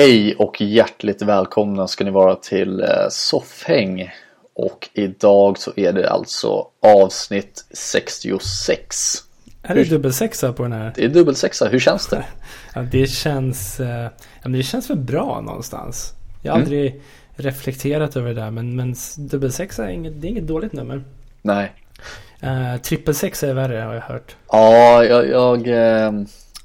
[0.00, 4.10] Hej och hjärtligt välkomna ska ni vara till eh, Soffhäng.
[4.62, 9.16] Och idag så är det alltså avsnitt 66.
[9.62, 10.92] Är det dubbelsexa på den här?
[10.96, 12.24] Det är dubbelsexa, hur känns det?
[12.74, 13.80] Ja, det känns...
[13.80, 14.02] eh,
[14.42, 16.12] Ja, men det känns väl bra någonstans.
[16.42, 16.66] Jag har Mm.
[16.66, 17.02] aldrig
[17.36, 21.04] reflekterat över det där men, men dubbelsexa är inget, det är inget dåligt nummer.
[21.42, 21.72] Nej.
[22.44, 24.36] Uh, trippelsexa är värre har jag hört.
[24.52, 26.12] Ja, jag, jag eh,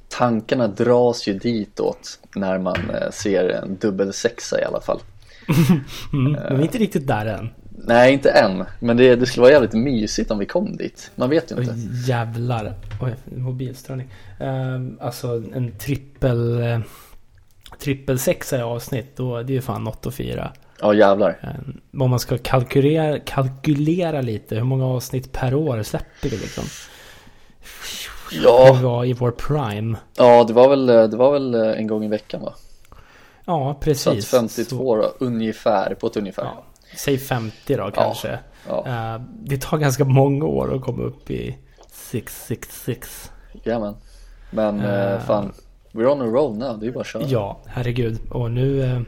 [0.09, 4.99] tankarna dras ju ditåt när man eh, ser en dubbelsexa i alla fall.
[6.13, 7.49] Mm, men vi är inte riktigt där än.
[7.87, 11.11] Nej, inte än, men det, det skulle vara jävligt mysigt om vi kom dit.
[11.15, 12.11] Man vet ju Oj, inte.
[12.11, 12.73] jävlar.
[13.01, 14.09] Oj, mobilstörning.
[14.41, 16.61] Uh, alltså en trippel...
[16.61, 16.79] Uh,
[17.79, 20.51] trippelsexa i avsnitt, då, det är ju fan något att fira.
[20.81, 21.29] Ja, jävlar.
[21.43, 26.63] Uh, om man ska kalkylera, kalkylera lite, hur många avsnitt per år släpper vi liksom?
[28.31, 29.97] Ja, vi var i vår prime.
[30.17, 32.53] ja det, var väl, det var väl eh, en gång i veckan va?
[33.45, 34.33] Ja, Så precis.
[34.33, 36.43] att 52 då, ungefär, på ett ungefär.
[36.43, 36.63] Ja,
[36.97, 38.27] säg 50 då kanske.
[38.27, 41.57] Ja, Eh, det tar ganska många år att komma upp i
[41.91, 43.31] 666.
[43.63, 43.95] jajamän.
[44.51, 45.53] Men eh, fan,
[45.91, 47.23] we're on a roll now, det är bara att köra.
[47.27, 48.19] Ja, herregud.
[48.29, 49.05] Och nu...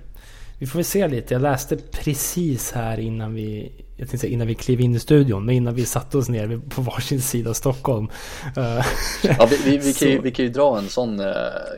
[0.59, 1.33] vi får väl se lite.
[1.33, 3.71] Jag läste precis här innan vi...
[3.99, 5.45] Jag tänkte säga innan vi klev in i studion.
[5.45, 8.07] Men innan vi satte oss ner på varsin sida av Stockholm.
[8.55, 11.33] Ja, vi, vi, vi, kan ju, vi kan ju dra en sån eh,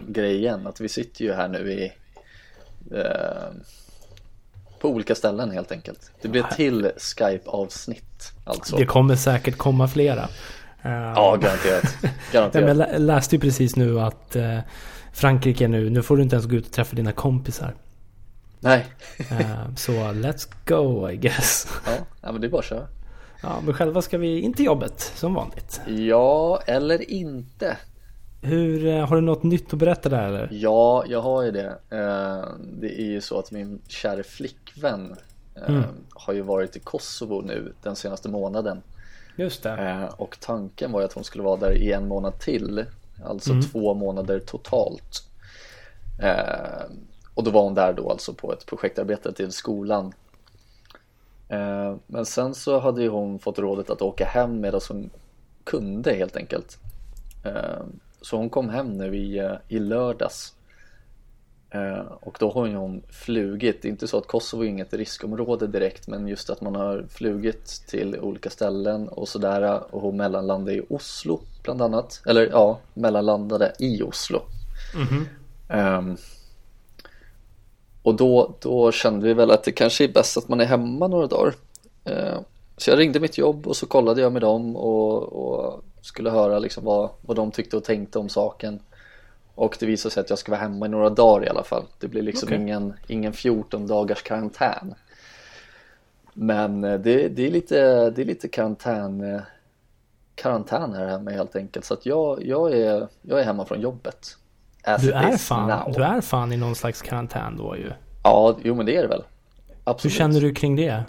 [0.08, 1.92] grej igen, att vi sitter ju här nu i
[4.80, 6.12] på olika ställen helt enkelt.
[6.22, 8.78] Det blir ett till Skype-avsnitt alltså.
[8.78, 10.30] det kommer säkert komma flera.
[10.82, 11.96] Ja, garanterat.
[12.32, 12.68] Garanterat.
[12.68, 14.60] jag lä- läste ju precis nu att eh,
[15.14, 17.76] Frankrike nu, nu får du inte ens gå ut och träffa dina kompisar.
[18.60, 18.86] Nej,
[19.32, 21.68] Eh, så let's go I guess.
[21.86, 22.88] ja, ja, men det är bara att köra.
[23.44, 25.82] Ja, men själva ska vi in till jobbet som vanligt.
[25.88, 27.78] Ja, eller inte.
[28.42, 30.50] Hur, eh, har du något nytt att berätta där eller?
[30.52, 31.68] Ja, jag har ju det.
[31.90, 32.46] Eh,
[32.80, 35.16] Det är ju så att min kära flickvän
[35.56, 35.84] eh, Mm.
[36.10, 38.82] har ju varit i Kosovo nu den senaste månaden.
[39.36, 40.10] Just det.
[40.18, 42.86] Och tanken var ju att hon skulle vara där i en månad till.
[43.26, 43.62] Alltså Mm.
[43.64, 45.24] två månader totalt.
[47.34, 50.14] Och då var hon där då alltså på ett projektarbete till skolan.
[52.08, 55.10] Men sen så hade ju hon fått rådet att åka hem medan hon
[55.64, 56.78] kunde helt enkelt.
[58.22, 60.54] Så hon kom hem nu i, eh, i lördags.
[61.72, 65.68] Eh, Och då har hon flugit, det är inte så att Kosovo är inget riskområde
[65.68, 70.74] direkt men just att man har flugit till olika ställen och sådär och hon mellanlandade
[70.78, 72.22] i Oslo bland annat.
[72.26, 74.42] Eller ja, mellanlandade i Oslo.
[75.70, 76.18] Ehm,
[78.04, 81.08] och då, då kände vi väl att det kanske är bäst att man är hemma
[81.08, 81.54] några dagar.
[82.06, 82.44] Ehm,
[82.78, 86.60] så jag ringde mitt jobb och så kollade jag med dem och, och skulle höra
[86.60, 88.80] liksom vad, vad de tyckte och tänkte om saken.
[89.56, 91.84] Och det visade sig att jag ska vara hemma i några dagar i alla fall.
[92.00, 92.62] Det blir liksom Okej.
[92.62, 94.94] ingen, ingen 14 dagars karantän.
[96.34, 99.42] Men eh, det, det är lite, det är lite karantän, eh,
[100.36, 101.86] karantän här hemma helt enkelt.
[101.86, 104.38] Så att jag, jag, är, jag är hemma från jobbet.
[104.84, 105.94] As Du är, fan, now.
[105.96, 107.92] du är fan i någon slags karantän då ju.
[108.24, 109.24] Ja, jo men det är det väl.
[109.68, 110.14] Hur Absolut.
[110.14, 111.04] känner du kring det?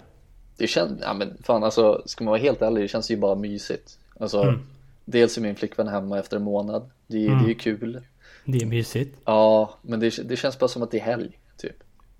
[0.57, 3.35] Det känns, ja men fan alltså, ska man vara helt ärlig, det känns ju bara
[3.35, 3.99] mysigt.
[4.19, 4.59] Alltså, Mm.
[5.05, 6.89] Dels är min flickvän hemma efter en månad.
[7.07, 8.03] Det, är- det är ju kul.
[8.45, 9.17] Det är mysigt.
[9.25, 11.75] Ja, men det, det känns bara som att det är helg, typ.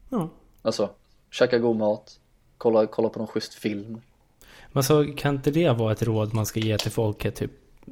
[0.09, 0.29] Ja.
[0.61, 0.89] Alltså,
[1.31, 2.19] käka god mat,
[2.57, 4.01] kolla, kolla på någon schysst film.
[4.71, 7.35] Men så kan inte det vara ett råd man ska ge till folket?
[7.35, 7.51] Typ,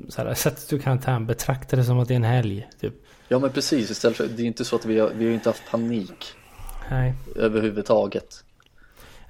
[0.09, 2.67] så här, sätts du i karantän, betrakta det som att det är en helg.
[2.81, 2.93] Typ.
[3.27, 5.49] Ja men precis, istället för, det är inte så att vi har, vi har inte
[5.49, 6.25] haft panik
[6.89, 7.13] Nej.
[7.35, 8.43] överhuvudtaget.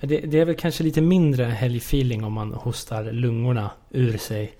[0.01, 4.53] Det, det är väl kanske lite mindre helgfeeling om man hostar lungorna ur sig.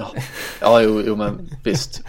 [0.00, 0.22] Ja,
[0.60, 2.02] ja jo, jo men visst.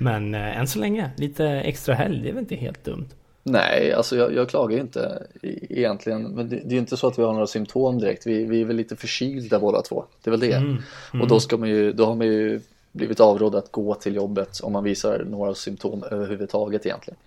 [0.00, 3.08] Men eh, än så länge, lite extra helg, det är väl inte helt dumt.
[3.42, 6.22] Nej, alltså jag, jag klagar ju inte e- egentligen.
[6.22, 8.26] Men det, det är ju inte så att vi har några symptom direkt.
[8.26, 10.04] Vi, vi är väl lite förkylda båda två.
[10.22, 10.76] Det är väl det.
[11.20, 12.60] Och då, ska man ju, då har man ju
[12.92, 17.18] blivit avrådd att gå till jobbet om man visar några symptom överhuvudtaget egentligen.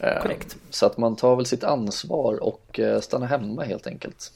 [0.00, 0.56] Eh, Korrekt.
[0.70, 4.32] Så att man tar väl sitt ansvar och eh, stannar hemma helt enkelt.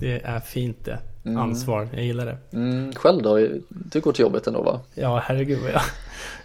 [0.00, 0.98] Det är fint det.
[1.24, 2.38] Ansvar, jag gillar det.
[2.52, 3.48] Mm, själv då?
[3.68, 4.80] Du går till jobbet ändå va?
[4.94, 5.82] Ja, herregud vad jag...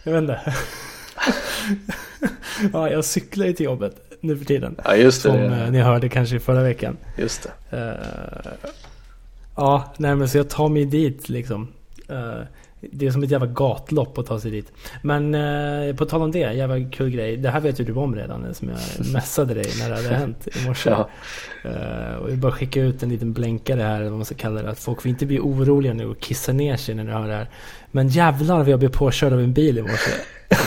[0.03, 0.53] Jag vet inte.
[2.73, 4.75] ja, jag cyklar ju till jobbet nu för tiden.
[4.83, 5.29] Ja just det.
[5.29, 6.97] Som eh, ni hörde kanske i förra veckan.
[7.17, 7.77] Just det.
[7.77, 8.69] Eh,
[9.55, 11.67] Ja, nej men så jag tar mig dit liksom.
[12.09, 12.41] Eh,
[12.81, 14.71] det är som ett jävla gatlopp att ta sig dit.
[15.01, 17.37] Men eh, på tal om det, jävla kul grej.
[17.37, 20.47] Det här vet ju du om redan som jag messade dig när det hade hänt
[20.47, 20.89] i morse.
[20.89, 21.09] Ja.
[21.63, 24.61] Eh, och jag bara skicka ut en liten blänkare här, eller vad man ska kalla
[24.61, 24.69] det.
[24.69, 27.35] Att folk får inte bli oroliga nu och kissa ner sig när de hör det
[27.35, 27.49] här.
[27.91, 30.11] Men jävlar vad jag blev påkörd av en bil i morse.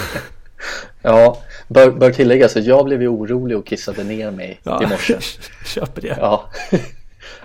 [1.03, 4.87] Ja, bör, bör tilläggas att jag blev ju orolig och kissade ner mig Ja, i
[4.87, 5.19] morse.
[5.65, 6.17] Köper det.
[6.21, 6.51] Ja.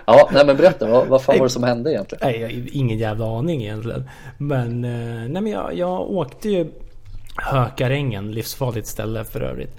[0.06, 2.20] Ja, nej men berätta, vad, vad fan var det som hände egentligen?
[2.28, 4.10] Nej, jag har ingen jävla aning egentligen.
[4.38, 6.70] Men, eh, nej, men jag, jag åkte ju
[7.36, 9.76] Hökarängen, livsfarligt ställe för övrigt.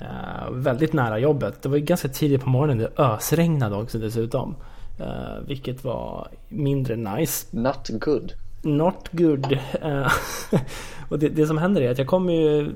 [0.00, 1.62] Eh, väldigt nära jobbet.
[1.62, 2.78] Det var ju ganska tidigt på morgonen.
[2.78, 4.56] Det ösregnade också dessutom.
[5.00, 7.46] Eh, vilket var mindre nice.
[7.56, 8.32] Not good.
[8.62, 9.58] Not good.
[9.82, 10.12] Eh,
[11.08, 12.70] och det, det som händer är att jag kommer ju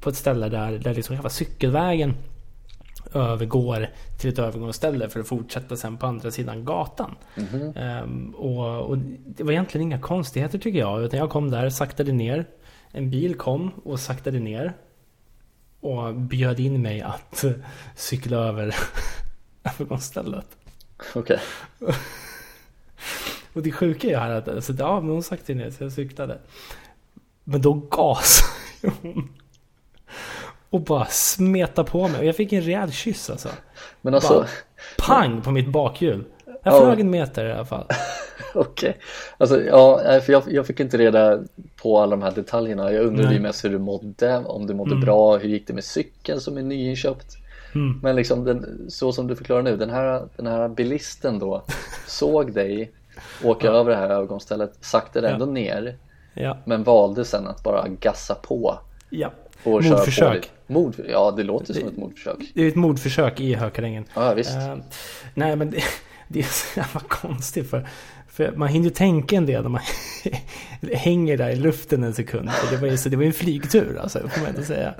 [0.00, 2.14] på ett ställe där, där liksom själva cykelvägen
[3.14, 7.16] övergår till ett övergångsställe för att fortsätta sen på andra sidan gatan.
[7.76, 11.02] Ehm, och, och det var egentligen inga konstigheter tycker jag.
[11.02, 12.46] Utan jag kom där, saktade ner.
[12.90, 14.72] En bil kom och saktade ner.
[15.80, 17.44] Och bjöd in mig att
[17.96, 18.74] cykla över
[19.64, 20.46] övergångsstället.
[21.14, 21.40] Okej.
[23.52, 26.38] Och det sjuka är här att alltså, ja, men hon saktade ner så jag cyklade.
[27.44, 29.39] Men då gasade hon.
[30.70, 32.18] Och bara smeta på mig.
[32.20, 33.48] Och jag fick en rejäl kyss alltså.
[34.00, 34.46] Men alltså, Bara
[34.98, 36.24] pang på mitt bakhjul.
[36.46, 36.80] Jag Ja.
[36.80, 37.86] flög en meter i alla fall.
[38.54, 38.96] okej.
[39.38, 41.38] Alltså, ja, för jag, jag fick inte reda
[41.82, 42.92] på alla de här detaljerna.
[42.92, 43.36] Jag undrade Nej.
[43.36, 45.04] ju mest hur du mådde, om du mådde Mm.
[45.04, 47.36] bra, hur gick det med cykeln som är nyinköpt?
[47.74, 48.00] Mm.
[48.02, 51.62] Men liksom den, så som du förklarar nu, den här, den här bilisten då
[52.06, 52.90] såg dig
[53.44, 55.32] åka över det här övergångsstället, saktade Ja.
[55.34, 55.96] ändå ner,
[56.34, 58.78] Ja, men valde sen att bara gassa på
[59.10, 59.32] ja.
[59.64, 60.50] Och Mordförsök.
[60.66, 62.36] Mord, ja, det låter som ett mordförsök.
[62.54, 64.04] Det är ett mordförsök i Hökarängen.
[64.14, 64.56] Ja, visst.
[64.56, 64.76] Eh,
[65.34, 65.82] nej men det,
[66.28, 67.88] det är så jävla konstigt för,
[68.28, 69.80] för man hinner ju tänka en del när man
[70.94, 72.50] hänger där i luften en sekund.
[72.70, 74.94] Det var ju så, det var en flygtur alltså, får man inte säga.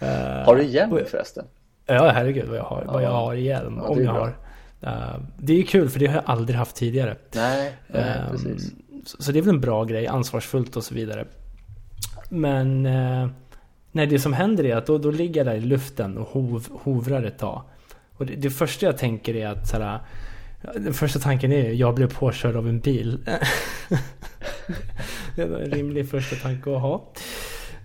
[0.00, 1.44] Eh, Har du hjälm förresten?
[1.86, 3.16] Ja, herregud vad jag har, vad jag Ja.
[3.16, 3.74] har i hjälm.
[3.76, 4.22] Ja, om det jag bra.
[4.22, 4.34] har.
[5.14, 7.16] Eh, det är ju kul för det har jag aldrig haft tidigare.
[7.34, 8.72] Nej, nej precis.
[9.06, 11.24] Så, så det är väl en bra grej, ansvarsfullt och så vidare.
[12.28, 12.86] Men
[13.94, 16.66] nej, det som händer är att då, då ligger jag där i luften och hov,
[16.82, 17.62] hovrar ett tag.
[18.16, 19.98] Och det, det första jag tänker är att såhär,
[20.74, 23.18] den första tanken är jag blev påkörd av en bil.
[25.36, 26.94] det var en rimlig första tanke att ha.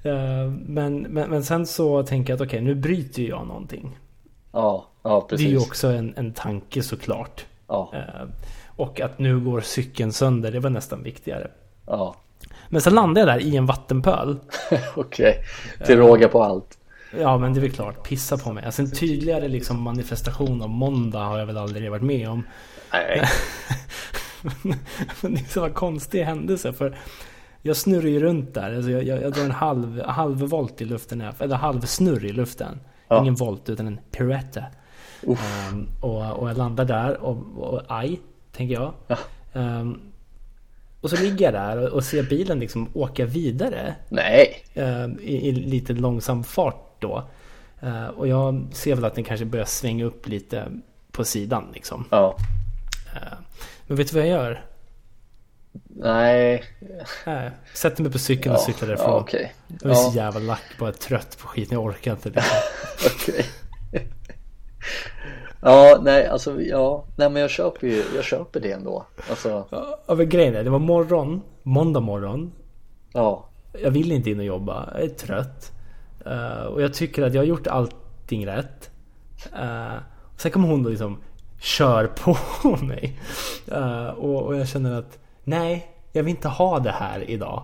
[0.03, 3.97] Eh, Men, men, men sen så tänker jag att okej, nu bryter jag någonting.
[4.51, 5.67] Ja, ja Det är ju precis.
[5.69, 7.45] också en, en tanke såklart.
[7.67, 8.27] Ja, Eh,
[8.75, 11.51] Och att nu går cykeln sönder, det var nästan viktigare.
[11.87, 12.15] ja.
[12.69, 14.39] Men sen landade jag där i en vattenpöl.
[14.95, 15.43] okej.
[15.85, 16.77] Till råga på allt.
[17.19, 18.65] Ja men det är väl klart, pissa på mig.
[18.65, 22.43] Alltså en tydligare liksom manifestation av måndag har jag väl aldrig varit med om.
[22.93, 23.23] Nej,
[25.21, 26.97] Men det är så en konstig händelse för
[27.61, 28.75] jag snurrar ju runt där.
[28.75, 31.23] Alltså jag, jag, jag drar en halv, halv volt i luften.
[31.39, 32.79] Eller halv snurr i luften.
[33.07, 33.21] Ja.
[33.21, 34.65] Ingen volt utan en pirouette.
[35.23, 38.19] Ehm, och, och jag landar där och, och aj,
[38.51, 38.93] tänker jag.
[39.07, 39.17] Ja.
[39.53, 40.01] Ehm,
[41.01, 43.95] och så ligger jag där och, och ser bilen liksom åka vidare.
[44.09, 44.63] nej.
[44.73, 47.23] eh, i, i lite långsam fart då.
[47.81, 50.65] Eh, och jag ser väl att den kanske börjar svänga upp lite
[51.11, 52.05] på sidan liksom.
[52.11, 52.37] Ja.
[53.15, 53.37] Eh,
[53.87, 54.65] men vet du vad jag gör?
[55.95, 56.63] Nej.
[57.73, 59.21] Sätter mig på cykeln och Ja, cyklar ja, därifrån.
[59.21, 59.53] okej.
[59.81, 61.73] Jag är så Ja, jävla lack, bara trött på skiten.
[61.75, 62.29] Jag orkar inte.
[62.29, 62.57] Liksom.
[63.15, 63.45] okej.
[65.61, 69.05] Ja, nej, alltså, ja, nej men jag köper ju, jag köper det ändå.
[69.29, 69.65] Alltså,
[70.07, 72.51] Ja, men grejen är, det var morgon, måndag morgon.
[73.13, 73.45] ja,
[73.81, 75.71] Jag vill inte in och jobba, jag är trött.
[76.25, 78.89] Eh, och jag tycker att jag har gjort allting rätt.
[79.53, 79.97] Uh,
[80.37, 81.17] sen kommer hon då liksom
[81.59, 82.07] kör
[82.61, 83.19] på mig.
[83.71, 87.63] Eh, och, och jag känner att nej, jag vill inte ha det här idag.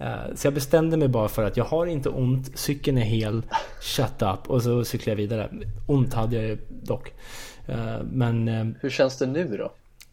[0.00, 3.42] Eh, så jag bestämde mig bara för att jag har inte ont, cykeln är hel,
[3.80, 4.50] shut up.
[4.50, 5.50] Och så cyklar jag vidare.
[5.86, 7.12] Ont hade jag ju dock.
[7.66, 9.72] Eh, men eh, hur känns det nu då?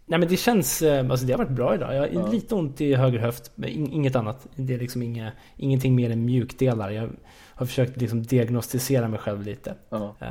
[0.10, 1.96] Nej men det känns, eh, alltså det har varit bra idag.
[1.96, 4.48] Jag har lite ont i höger höft, men in- inget annat.
[4.56, 6.90] Det är liksom inga, ingenting mer än mjukdelar.
[6.92, 7.10] Jag
[7.54, 9.74] har försökt liksom diagnostisera mig själv lite.
[9.90, 10.28] Ja, Eh,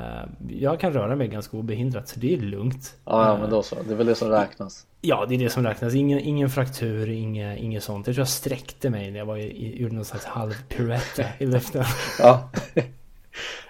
[0.49, 2.95] Jag kan röra mig ganska obehindrat, så det är lugnt.
[3.05, 3.77] ja, ja Eh, men då så.
[3.87, 4.87] Det är väl det som räknas.
[5.01, 5.95] Ja, det är det som räknas.
[5.95, 8.07] Ingen, ingen fraktur, inget, inget sånt.
[8.07, 11.47] Jag tror jag sträckte mig när jag var i, gjorde någon slags halv pirouette i
[11.47, 11.85] luften.
[12.19, 12.51] Ja,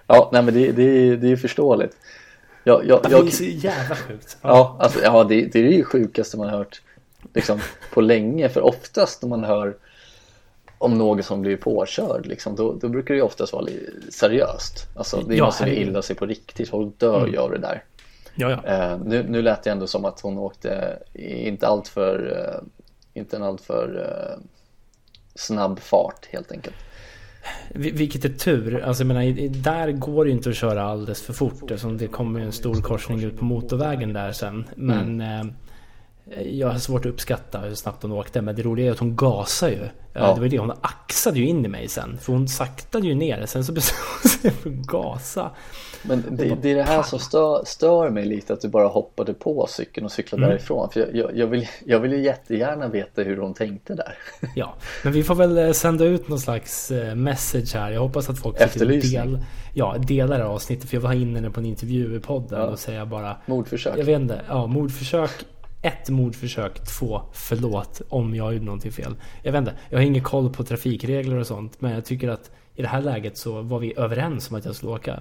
[0.06, 1.96] ja nej men det, det, det är förståeligt.
[2.66, 4.36] Jag, jag, Det är jag, så jävla sjukt.
[4.42, 6.82] ja, alltså, ja det, det är ju sjukaste man har hört
[7.34, 7.60] liksom,
[7.92, 8.48] på länge.
[8.48, 9.76] För oftast när man hör
[10.78, 13.66] om någon som blir påkörd, liksom, då, då brukar det oftast vara
[14.10, 14.86] seriöst.
[14.96, 15.88] Alltså det Ja, måste bli herregud.
[15.90, 16.68] illa sig på riktigt.
[16.68, 17.84] Folk dör ju av det där.
[18.34, 18.72] Ja, ja.
[18.92, 23.36] Eh, nu, nu lät det ändå som att hon åkte inte allt för, eh, inte
[23.36, 24.06] en alltför
[24.38, 24.42] eh,
[25.34, 26.76] snabb fart helt enkelt.
[27.74, 28.80] Vil- Vilket är tur.
[28.84, 32.06] Alltså jag menar, där går det ju inte att köra alldeles för fort eftersom det
[32.06, 34.64] kommer en stor korsning ut på motorvägen där sen.
[34.76, 35.44] Men eh,
[36.52, 38.40] jag har svårt att uppskatta hur snabbt hon åkte.
[38.42, 39.88] Men det roliga är att hon gasar ju.
[40.12, 40.34] Ja.
[40.34, 42.18] Det var det, hon axade ju in i mig sen.
[42.22, 43.46] För hon saktade ju ner.
[43.46, 45.50] Sen så bestämde hon sig för att gasa.
[46.02, 49.34] Men det, det är det här som stör, stör mig lite att du bara hoppade
[49.34, 50.50] på cykeln och cyklade Mm.
[50.56, 50.90] därifrån.
[50.90, 54.14] För jag, jag, jag, vill, jag vill ju jättegärna veta hur hon tänkte där.
[54.54, 57.90] Ja, men vi får väl eh, sända ut någon slags eh, message här.
[57.90, 59.38] Jag hoppas att folk del,
[59.74, 60.88] ja, delar avsnittet.
[60.90, 62.66] För jag vill ha in henne på en intervju i podden Ja.
[62.66, 63.98] och säga bara Mordförsök.
[63.98, 64.40] Jag vet inte.
[64.48, 65.30] Ja, mordförsök.
[65.82, 66.84] Ett mordförsök.
[66.84, 69.14] Två förlåt om jag gjorde någonting fel.
[69.42, 69.74] Jag vet inte.
[69.90, 71.80] Jag har ingen koll på trafikregler och sånt.
[71.80, 74.74] Men jag tycker att i det här läget så var vi överens om att jag
[74.74, 75.20] skulle åka.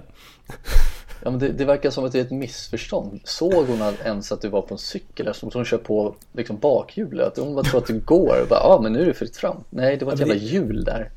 [1.24, 3.20] Ja, men det, det verkar som att det är ett missförstånd.
[3.24, 7.26] Såg hon ens att du var på en cykel eftersom hon kör på liksom, bakhjulet?
[7.26, 9.14] Att hon bara tror att du går och bara, ja ah, men nu är det
[9.14, 9.56] fritt fram.
[9.70, 11.10] Nej, det var ett Ja, jävla hjul där.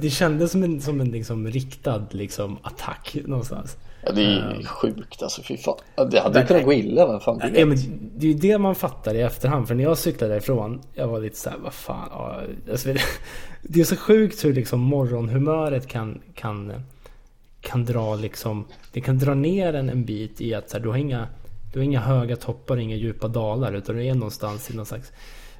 [0.00, 3.76] Det kändes som en, som en liksom riktad liksom attack någonstans.
[4.02, 5.76] Ja, det är ju sjukt alltså, fy fan.
[5.96, 7.40] Ja, Det hade ju kunnat gå illa, vem fan?
[7.54, 7.76] Ja, men
[8.16, 9.68] det är ju det man fattar i efterhand.
[9.68, 12.08] För när jag cyklade därifrån, jag var lite såhär, vad fan.
[12.12, 12.40] Ja,
[12.70, 13.00] alltså, det,
[13.62, 16.72] det är så sjukt hur liksom morgonhumöret kan, kan,
[17.60, 20.88] kan dra liksom, det kan dra ner en en bit i att så här, du
[20.88, 21.26] har inga,
[21.72, 23.72] du har inga höga toppar, inga djupa dalar.
[23.72, 25.12] Utan du är någonstans i någon slags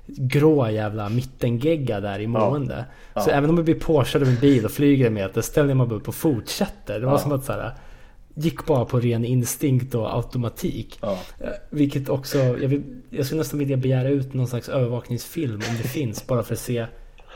[0.06, 2.84] grå jävla mittengegga där i mående.
[3.14, 3.32] Så Ja.
[3.34, 5.94] även om du blir påkörd av en bil och flyger en meter ställer man bara
[5.96, 7.00] upp och fortsätter.
[7.00, 7.18] Det var Ja.
[7.18, 7.72] som att så här,
[8.40, 10.98] gick bara på ren instinkt och automatik.
[11.02, 11.18] Ja.
[11.40, 15.76] Eh, Vilket också, jag, vill, jag skulle nästan vilja begära ut någon slags övervakningsfilm om
[15.82, 16.26] det finns.
[16.26, 16.86] Bara för att se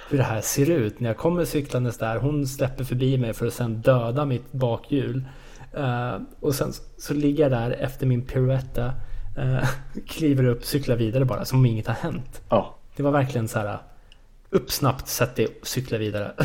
[0.08, 1.00] hur det här ser ut.
[1.00, 5.24] När jag kommer cyklandes där, hon släpper förbi mig för att sen döda mitt bakhjul.
[5.72, 8.92] Eh, och sen så ligger jag där efter min pirouetta.
[9.38, 9.64] Uh,
[10.06, 12.42] kliver upp, cyklar vidare bara som om inget har hänt.
[12.48, 12.76] ja.
[12.96, 13.78] Det var verkligen så här.
[14.50, 16.32] Upp snabbt, sätt dig och cykla vidare.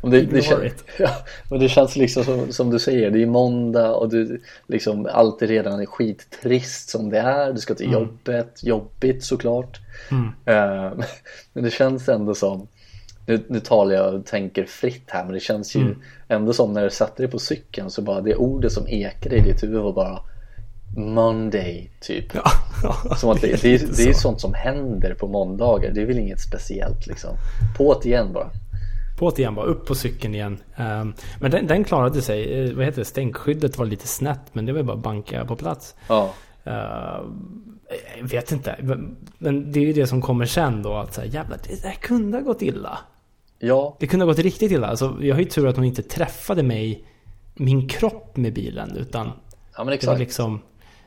[0.00, 0.84] Och det, det, Ignore kän, it.
[0.98, 1.10] ja,
[1.50, 5.42] men det känns liksom som, som du säger, det är måndag och du liksom allt
[5.42, 7.52] är redan är skittrist som det är.
[7.52, 9.80] Du ska till jobbet, jobbigt såklart.
[10.10, 10.24] Mm.
[10.44, 10.92] Eh,
[11.52, 12.68] men det känns ändå som,
[13.26, 15.98] nu, nu talar jag och tänker fritt här men det känns ju Mm.
[16.28, 19.40] ändå som när du satte dig på cykeln så bara det ordet som ekade i
[19.40, 20.20] ditt huvud var bara
[20.96, 22.32] Monday typ.
[23.16, 25.90] Som att det, det, är, det är sånt som händer på måndagar.
[25.90, 27.36] Det är väl inget speciellt liksom.
[27.76, 28.50] På det igen bara.
[29.20, 30.58] På igen bara, upp på cykeln igen.
[30.76, 32.64] Ehm, men den, den klarade sig.
[32.64, 33.04] Eh, vad heter det?
[33.04, 35.94] Stänkskyddet var lite snett men det var bara banka på plats.
[36.08, 36.34] Ja.
[36.66, 36.72] Uh,
[38.18, 38.76] jag vet inte.
[39.38, 40.94] Men, det är ju det som kommer sen då.
[40.94, 42.98] Att så här, jävlar, det där kunde ha gått illa.
[43.58, 44.86] Ja, Det kunde ha gått riktigt illa.
[44.86, 47.04] Alltså, jag har ju tur att hon inte träffade mig,
[47.54, 48.96] min kropp med bilen.
[48.96, 49.32] Utan
[49.76, 50.60] ja det var liksom,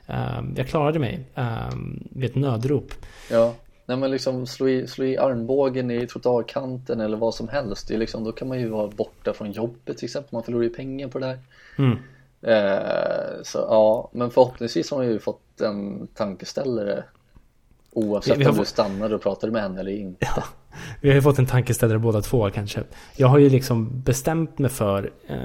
[0.08, 2.91] ehm, jag klarade mig um, vid ett nödrop.
[3.32, 3.53] Ja.
[3.86, 7.88] Nej men liksom slå i, slå i armbågen i trottoarkanten eller vad som helst.
[7.88, 10.30] Det är liksom, då kan man ju vara borta från jobbet till exempel.
[10.34, 11.40] Man förlorar ju pengar på det där.
[11.78, 11.98] Mm.
[12.42, 17.04] Eh, så ja, men förhoppningsvis har man ju fått en tankeställare.
[17.92, 20.25] Oavsett Vi- vi har om du stannade och pratade med henne eller inte.
[20.36, 20.44] Ja,
[21.01, 22.84] vi har ju fått en tankeställare båda två kanske.
[23.15, 25.36] Jag har ju liksom bestämt mig för, eh,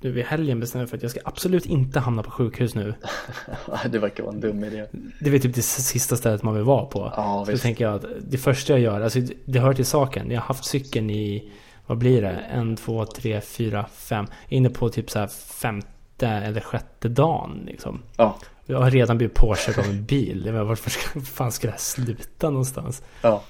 [0.00, 2.94] nu i helgen bestämde jag för att jag ska absolut inte hamna på sjukhus nu.
[3.90, 4.86] det verkar vara en dum idé.
[5.20, 7.12] Det är typ det sista stället man vill vara på.
[7.16, 10.30] Ja, så tänker jag att det första jag gör, alltså det hör till saken.
[10.30, 11.52] Jag har haft cykeln i,
[11.86, 12.30] vad blir det?
[12.30, 14.26] En, två, tre, fyra, fem.
[14.48, 15.26] Inne på typ så här
[15.60, 18.02] femte eller sjätte dagen liksom.
[18.16, 20.42] Ja, Jag har redan blivit påkörd av en bil.
[20.46, 23.02] Jag menar, varför ska, fan ska det här sluta någonstans?
[23.22, 23.42] ja.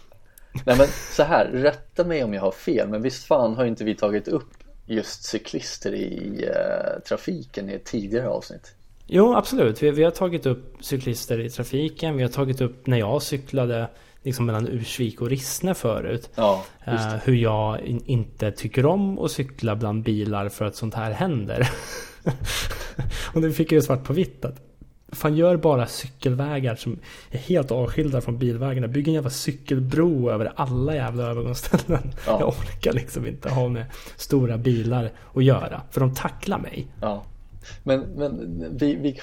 [0.67, 2.89] Nej men så här, rätta mig om jag har fel.
[2.89, 4.51] Men visst fan har inte vi tagit upp
[4.87, 8.75] just cyklister i eh, trafiken i ett tidigare avsnitt?
[9.07, 9.83] Jo, absolut.
[9.83, 12.17] Vi, vi har tagit upp cyklister i trafiken.
[12.17, 13.89] Vi har tagit upp när jag cyklade
[14.23, 16.31] liksom mellan Ursvik och Rissne förut.
[16.35, 17.21] Ja, Eh, det.
[17.25, 21.71] hur jag in, inte tycker om att cykla bland bilar för att sånt här händer.
[23.35, 24.74] och nu fick ju svart på vitt att
[25.15, 26.99] Fan gör bara cykelvägar som
[27.31, 28.89] är helt avskilda från bilvägarna.
[28.89, 32.13] Bygg en jävla cykelbro över alla jävla övergångsställen.
[32.27, 32.37] Ja.
[32.41, 33.85] Jag orkar liksom inte ha med
[34.17, 35.83] stora bilar att göra.
[35.91, 36.87] För de tacklar mig.
[37.01, 37.25] Ja.
[37.83, 39.21] Men, men vi, vi,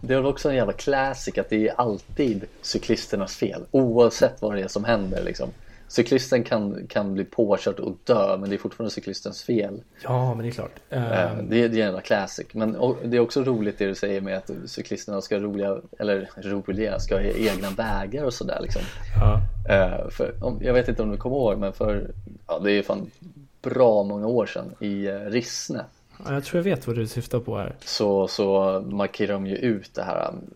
[0.00, 3.64] det är också en jävla classic att det är alltid cyklisternas fel.
[3.70, 5.48] Oavsett vad det är som händer liksom.
[5.88, 9.82] Cyklisten kan, kan bli påkörd och dö men det är fortfarande cyklistens fel.
[10.02, 10.72] Ja, men det är klart.
[10.90, 11.00] Eh,
[11.48, 12.46] Det, är- det är en classic.
[12.52, 16.98] Men det är också roligt det du säger med att cyklisterna ska roliga, eller roliga,
[16.98, 18.82] ska ha egna vägar och sådär liksom.
[19.20, 19.40] ja.
[19.74, 22.10] Eh, för, om, jag vet inte om du kommer ihåg men för,
[22.46, 23.10] ja det är fan
[23.62, 25.84] bra många år sedan i eh, Rissne.
[26.26, 27.74] Ja, jag tror jag vet vad du syftar på här.
[27.84, 30.50] Så, så markerar de ju ut det här um,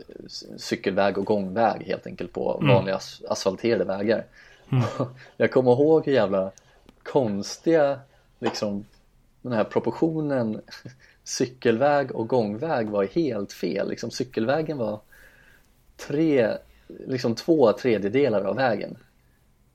[0.56, 4.24] cykelväg och gångväg helt enkelt på vanliga as- asfalterade vägar.
[5.37, 6.50] Jag kommer ihåg hur jävla
[7.02, 8.00] konstiga
[8.38, 8.85] liksom
[9.42, 10.61] den här proportionen
[11.25, 13.88] cykelväg och gångväg var helt fel.
[13.88, 15.00] Liksom cykelvägen var
[15.97, 16.57] tre,
[17.07, 18.97] liksom två tredjedelar av vägen.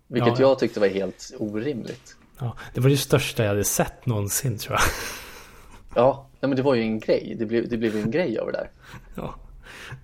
[0.07, 0.41] Vilket Ja, ja.
[0.41, 2.15] jag tyckte var helt orimligt.
[2.39, 4.83] Ja, det var det största jag hade sett någonsin tror jag.
[5.95, 7.35] Ja, men det var ju en grej.
[7.39, 8.71] Det blev, det blev en grej av det där.
[9.15, 9.35] Ja.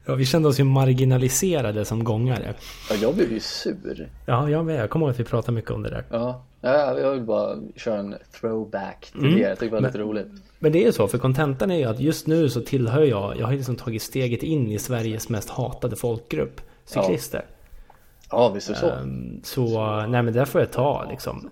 [0.05, 2.53] Ja, vi kände oss ju marginaliserade som gångare.
[2.89, 4.09] Ja, jag blev ju sur.
[4.25, 4.79] Ja, jag med.
[4.81, 6.03] Jag kommer ihåg att vi pratade mycket om det där.
[6.09, 9.33] Ja, ja jag vill bara köra en throwback till Mm.
[9.35, 9.39] det.
[9.41, 10.27] Jag tycker det var lite roligt.
[10.59, 13.37] Men det är ju så, för kontentan är ju att just nu så tillhör jag,
[13.39, 17.45] jag har liksom tagit steget in i Sveriges mest hatade folkgrupp, cyklister.
[18.31, 18.89] Ja, visst är det så.
[18.89, 21.49] Ehm, Så, nej men det får jag ta liksom.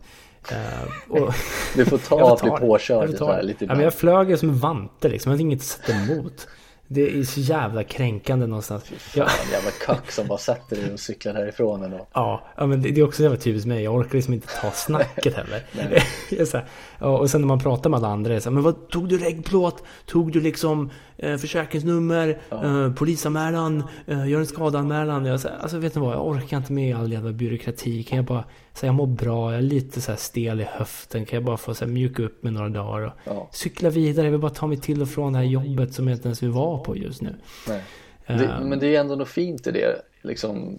[0.52, 0.90] Ehm,
[1.24, 1.34] och,
[1.76, 4.30] Du får ta att bli påkörd Jag ta så här lite ja, men jag flög
[4.30, 6.48] ju som en vante liksom, jag hade inget att sätta emot.
[6.94, 8.92] Det är så jävla kränkande någonstans.
[9.16, 12.08] Jag, Fan, jävla kack som bara sätter dig och cyklar härifrån ändå.
[12.14, 13.84] Ja, ja men det är också jävla typiskt mig.
[13.84, 15.64] Jag orkar liksom inte ta snacket heller.
[16.54, 16.68] Här,
[17.00, 19.18] ja, och sen när man pratar med alla andra så här, men vad tog du
[19.18, 19.84] regplåt?
[20.06, 22.42] Tog du liksom eh, försäkringsnummer?
[22.52, 23.84] Eh, polisanmälan?
[24.08, 25.26] Eh, gör en skadanmälan?
[25.26, 28.04] Jag, så här, alltså vet ni vad, jag orkar inte med all jävla byråkrati.
[28.04, 31.26] Kan jag bara säga jag mår bra, jag är lite så här stel i höften.
[31.26, 33.50] Kan jag bara få så mjuka upp med några dagar och Ja.
[33.52, 34.26] cykla vidare?
[34.26, 36.44] Jag vill bara ta mig till och från det här jobbet som jag inte ens
[36.44, 37.36] vill vara på just nu.
[37.68, 38.70] Det, Ehm.
[38.70, 40.78] men det är ändå något fint i det, liksom,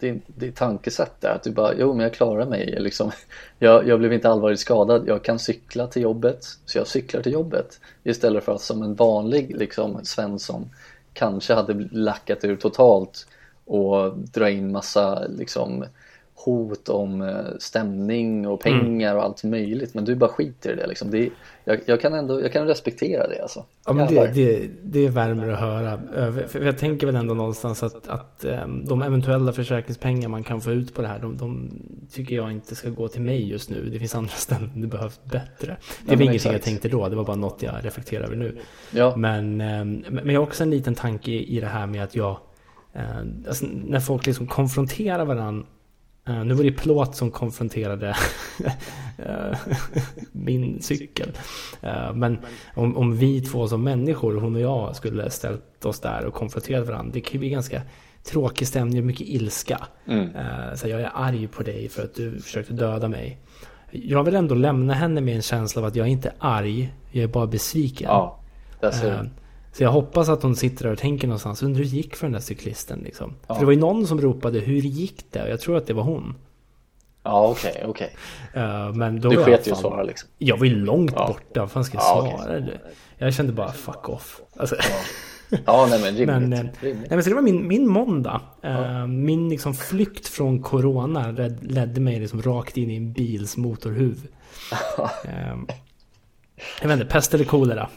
[0.00, 3.10] det, det tankesätt där, att du bara, jo men jag klarar mig, liksom,
[3.58, 7.32] jag, jag blev inte allvarligt skadad, jag kan cykla till jobbet, så jag cyklar till
[7.32, 7.80] jobbet.
[8.04, 10.70] Istället för att som en vanlig liksom, Svensson
[11.12, 13.26] kanske hade lackat ur totalt
[13.64, 15.84] och dra in massa liksom,
[16.44, 20.86] hot om eh, stämning och pengar och allt möjligt, men du bara skiter i det.
[20.86, 21.10] Liksom.
[21.10, 21.30] det
[21.64, 23.64] jag, jag kan ändå jag kan respektera det alltså.
[23.86, 26.00] Ja men det, det, det värmer att höra.
[26.48, 30.72] För jag tänker väl ändå någonstans att, att ehm, de eventuella försäkringspengar man kan få
[30.72, 31.70] ut på det här, de, de
[32.12, 33.90] tycker jag inte ska gå till mig just nu.
[33.90, 35.76] Det finns andra ställen det behövs bättre.
[36.04, 38.58] Det var men ingenting jag tänkte då, det var bara något jag reflekterar över nu.
[38.90, 39.16] Ja.
[39.16, 42.16] Men, ehm, men jag har också en liten tanke i i det här med att
[42.16, 42.36] jag,
[42.92, 45.66] eh, alltså när folk liksom konfronterar varandra
[46.26, 48.08] Eh, nu var det plåt som konfronterade
[49.18, 49.58] eh,
[50.32, 51.28] min cykel.
[51.82, 52.38] Eh, men
[52.74, 56.86] om, om vi två som människor, hon och jag, skulle ställt oss där och konfronterat
[56.86, 57.12] varandra.
[57.12, 57.82] Det kan ju bli ganska
[58.22, 59.86] tråkig stämning, mycket ilska.
[60.06, 60.28] Mm.
[60.76, 63.38] Så jag är arg på dig för att du försökte döda mig.
[63.90, 67.24] Jag vill ändå lämna henne med en känsla av att jag är inte arg, jag
[67.24, 68.06] är bara besviken.
[68.10, 68.38] Ja,
[69.76, 72.26] Så jag hoppas att hon sitter där och tänker någonstans, undrar hur det gick för
[72.26, 73.34] den där cyklisten liksom.
[73.46, 73.54] Ja.
[73.54, 75.42] För det var ju någon som ropade, hur gick det?
[75.42, 76.34] Och jag tror att det var hon.
[77.22, 78.16] Ja, okej, okej.
[78.54, 80.28] Eh, Men då Du sket ju att svara liksom.
[80.38, 81.26] Jag var ju långt Ja.
[81.26, 82.58] borta, vad fan ska jag Ja, svara?
[82.58, 82.80] okej.
[83.18, 84.40] Jag kände bara fuck off.
[84.56, 84.76] Alltså,
[85.66, 86.26] Ja, nej men rimligt.
[86.26, 87.00] men, eh, rimligt.
[87.00, 88.40] nej, men så det var min, min måndag.
[88.62, 93.56] Eh, Min liksom flykt från corona led- ledde mig liksom rakt in i en bils
[93.56, 94.26] motorhuv.
[96.80, 97.88] Jag vet inte, pest eller kolera?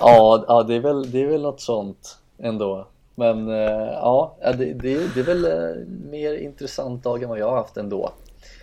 [0.00, 2.88] Ja, ja det, är väl, det är väl något sånt ändå.
[3.14, 3.54] Men eh,
[3.92, 7.76] ja, det, det, det är väl eh, mer intressant dag än vad jag har haft
[7.76, 8.12] ändå.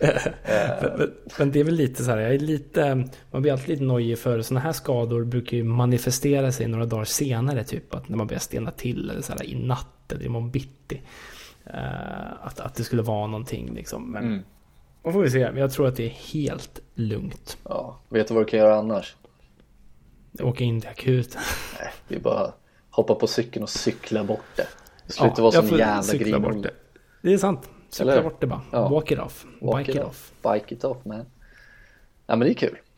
[1.38, 4.18] Men- det är väl lite så här, jag är lite, man blir alltid lite nojig
[4.18, 7.94] för sådana här skador brukar ju manifestera sig några dagar senare typ.
[7.94, 11.00] Att när man börjar stena till eller så här i natt eller imorgon bitti.
[11.66, 14.10] Eh, att, att det skulle vara någonting liksom.
[14.12, 14.42] Men Mm.
[15.02, 17.56] vad får vi se, men jag tror att det är helt lugnt.
[17.64, 19.16] Ja, vet du vad du kan göra annars?
[20.40, 21.40] Åka in till akuten.
[21.80, 22.52] Nej, det är bara
[22.90, 24.68] hoppa på cykeln och cykla bort det.
[25.06, 26.74] Sluta vara jag som jävla cykla bort det.
[27.22, 27.70] Det är sant.
[27.90, 28.22] Cykla Eller?
[28.22, 28.62] bort det bara.
[28.72, 28.88] Ja.
[28.88, 29.46] Walk it off.
[29.60, 30.32] Walk Bike it it off.
[30.42, 30.52] off.
[30.52, 31.26] Bike it off man.
[32.26, 32.78] Ja men det är kul.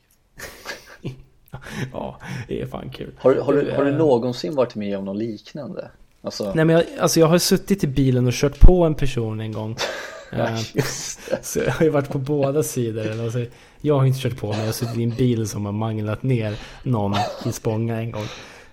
[1.92, 3.14] Ja, det är fan kul.
[3.18, 5.90] Har, har, du, har du någonsin varit med om något liknande?
[6.24, 9.40] Alltså, Nej men jag, alltså jag har suttit i bilen och kört på en person
[9.40, 9.76] en gång.
[10.30, 10.64] det.
[11.42, 13.22] Så jag har ju varit på båda sidor.
[13.24, 13.44] Alltså,
[13.80, 16.22] jag har inte kört på men jag har suttit i en bil som har manglat
[16.22, 17.14] ner någon
[17.46, 18.26] i Spånga en gång.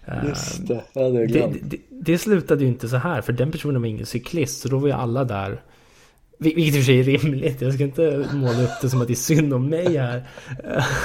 [0.05, 3.51] Eh, Just det, ja, det det, det, det slutade ju inte så här för den
[3.51, 5.61] personen var ingen cyklist så då var ju alla där.
[6.39, 7.61] Vil- Vilket i och för sig är rimligt.
[7.61, 10.23] Jag ska inte måla upp det som att det är synd om mig här.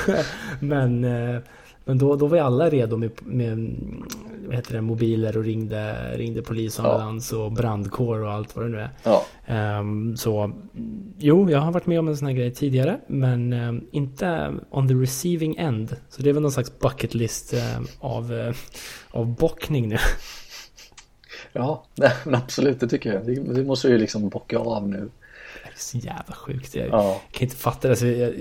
[0.60, 1.40] Men, eh,
[1.86, 3.76] men då, då var ju alla redo med, med
[4.46, 6.92] vad heter det, mobiler och ringde, ringde polis och Ja.
[6.92, 8.90] ambulans och brandkår och allt vad det nu är.
[9.02, 10.52] Ja, Ehm, så
[11.18, 13.00] jo, jag har varit med om en sån här grej tidigare.
[13.06, 15.96] Men ehm, inte on the receiving end.
[16.08, 18.54] Så det är väl någon slags bucket list ehm, av, eh,
[19.10, 19.96] av bockning nu.
[21.52, 23.26] ja nej, men absolut det tycker jag.
[23.54, 25.08] Det, måste ju liksom bocka av nu.
[25.76, 26.74] Så jävla sjukt.
[26.74, 27.96] Jag Ja, kan inte fatta det.
[27.96, 28.34] Så jag,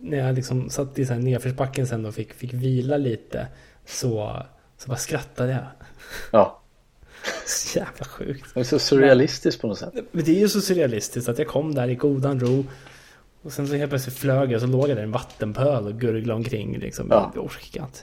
[0.00, 3.46] när jag liksom satt i så här nedförsbacken sen och fick, fick vila lite.
[3.86, 4.42] Så,
[4.78, 5.64] så bara skrattade jag.
[6.32, 6.60] Ja,
[7.46, 8.50] Så jävla sjukt.
[8.54, 9.94] det är så surrealistiskt på något sätt.
[10.12, 12.64] Men det är ju så surrealistiskt att jag kom där i godan ro.
[13.42, 15.86] Och sen så helt plötsligt flög jag och så låg jag där i en vattenpöl
[15.86, 17.06] och gurglade omkring liksom.
[17.10, 17.32] Ja.
[17.34, 17.98] Jag orkar inte.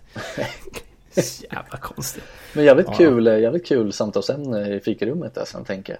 [1.22, 2.24] Så jävla konstigt.
[2.54, 2.94] Men jävligt Ja.
[2.98, 6.00] kul, jävligt kul samtalsämne i fikarummet där sen tänker jag.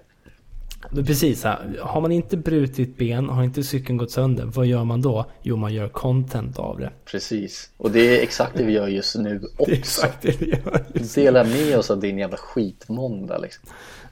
[1.06, 1.44] Precis,
[1.80, 5.26] har man inte brutit ben, har inte cykeln gått sönder, vad gör man då?
[5.42, 6.90] Jo, man gör content av det.
[7.04, 7.70] Precis.
[7.76, 9.72] Och det är exakt det vi gör just nu Det är också.
[9.72, 10.84] exakt det vi gör.
[10.94, 11.22] just nu.
[11.22, 13.64] Dela med oss av din jävla skitmåndag liksom.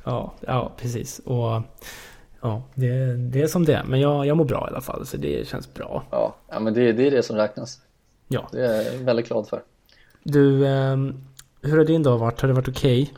[0.04, 1.18] Ja, ja, precis.
[1.18, 1.62] Och
[2.40, 3.84] ja, det, det är som det är.
[3.84, 6.04] Men jag, jag mår bra i alla fall, så det känns bra.
[6.10, 7.80] Ja, ja men det, det är det som räknas.
[8.28, 8.48] Ja.
[8.52, 9.62] Det är jag väldigt glad för.
[10.22, 11.24] Du, ehm,
[11.62, 12.40] hur har din dag varit?
[12.40, 13.12] Har det varit okej?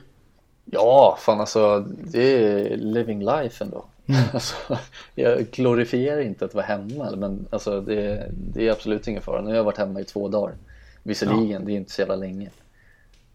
[0.70, 3.84] Ja, fan alltså det är living life ändå.
[4.32, 4.78] Alltså,
[5.14, 9.40] jag glorifierar inte att vara hemma men alltså det, det är absolut ingen fara.
[9.40, 10.54] Nu har jag varit hemma i två dagar.
[11.02, 12.50] Visserligen, det är inte så jävla länge.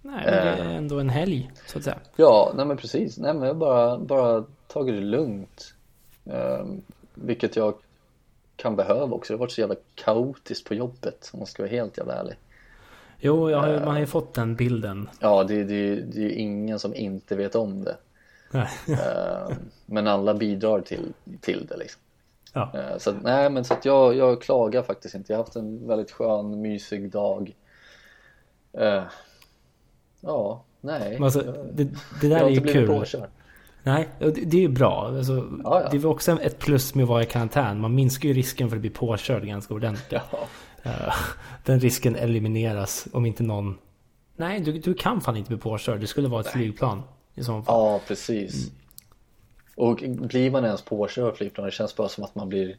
[0.02, 1.98] Nej, men det är ändå en helg, så att säga.
[2.16, 3.18] Ja, nej men precis.
[3.18, 5.74] Nej men jag har bara, bara tagit det lugnt.
[6.26, 6.82] Ehm,
[7.14, 7.74] vilket jag
[8.56, 9.34] kan behöva också.
[9.34, 12.36] Det har varit så jävla kaotiskt på jobbet om man ska vara helt jävla ärlig.
[13.26, 15.10] Jo, jag har, ju- man har ju fått den bilden.
[15.20, 17.98] Ja, det, det, det är ju ingen som inte vet om det.
[18.52, 18.68] Nej.
[18.88, 19.54] Ehm,
[19.86, 22.02] men alla bidrar till, till det liksom.
[22.54, 22.72] Ja.
[22.74, 25.34] Ehm, så nej men så att jag, jag klagar faktiskt inte.
[25.34, 27.56] Jag har haft en väldigt skön, mysig dag.
[28.78, 29.04] Ehm,
[30.22, 31.14] ja, nej.
[31.14, 31.42] Men Alltså,
[31.74, 31.84] det,
[32.22, 32.88] det där är ju kul.
[32.88, 33.30] påkörd.
[33.84, 35.08] Nej, och det, är ju bra.
[35.08, 35.34] Alltså,
[35.64, 35.90] Ja, ja.
[35.92, 37.80] Det är också ett plus med att vara i karantän.
[37.80, 40.22] Man minskar ju risken för att bli påkörd ganska ordentligt.
[40.32, 40.40] Ja.
[40.84, 41.16] Eh,
[41.66, 43.78] Den risken elimineras om inte någon...
[44.36, 46.00] Nej, du, du kan fan inte bli påkörd.
[46.00, 47.04] Det skulle vara ett flygplan
[47.36, 47.64] i så fall.
[47.68, 48.72] Ja, precis.
[49.76, 52.76] Och blir man ens påkörd av flygplan, det känns bara som att man blir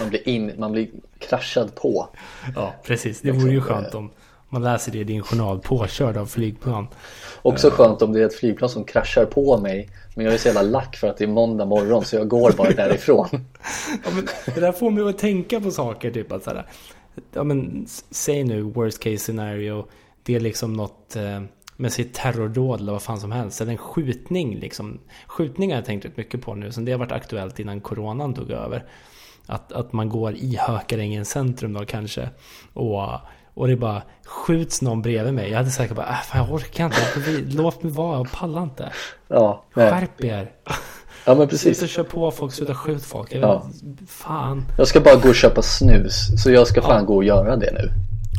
[0.00, 2.08] man blir, in, man blir kraschad på.
[2.54, 3.20] Ja, precis.
[3.20, 4.10] Det vore ju skönt om
[4.48, 5.60] man läser det i din journal.
[5.60, 6.86] Påkörd av flygplan.
[7.42, 10.48] Också skönt om det är ett flygplan som kraschar på mig Men jag är så
[10.48, 13.28] jävla lack för att det är måndag morgon så jag går bara därifrån
[14.04, 16.10] Ja, men det där får mig att tänka på saker.
[16.10, 16.66] Typ att så här,
[17.32, 19.86] ja, men, säg nu worst case scenario.
[20.22, 21.42] Det är liksom något eh,
[21.76, 23.60] med sitt terrordåd eller vad fan som helst.
[23.60, 24.98] Eller en skjutning liksom.
[25.26, 26.72] Skjutningar har jag tänkt rätt mycket på nu.
[26.72, 28.84] Sen det har varit aktuellt innan coronan tog över.
[29.46, 32.28] Att, att man går i Hökarängens centrum då kanske.
[32.72, 33.10] Och,
[33.54, 35.50] och det bara skjuts någon bredvid mig.
[35.50, 37.56] Jag hade säkert bara, äh, fan, jag orkar inte.
[37.56, 38.92] Låt mig vara, jag pallar inte.
[39.28, 39.90] Ja, nej.
[39.90, 40.52] Skärp er.
[41.26, 43.32] Ja men Sluta precis köra på folk, sluta skjut folk.
[43.34, 43.70] Jag Ja.
[43.82, 44.64] vet, Fan.
[44.78, 47.72] Jag ska bara gå och köpa snus Så jag ska fan gå och göra det
[47.72, 47.90] nu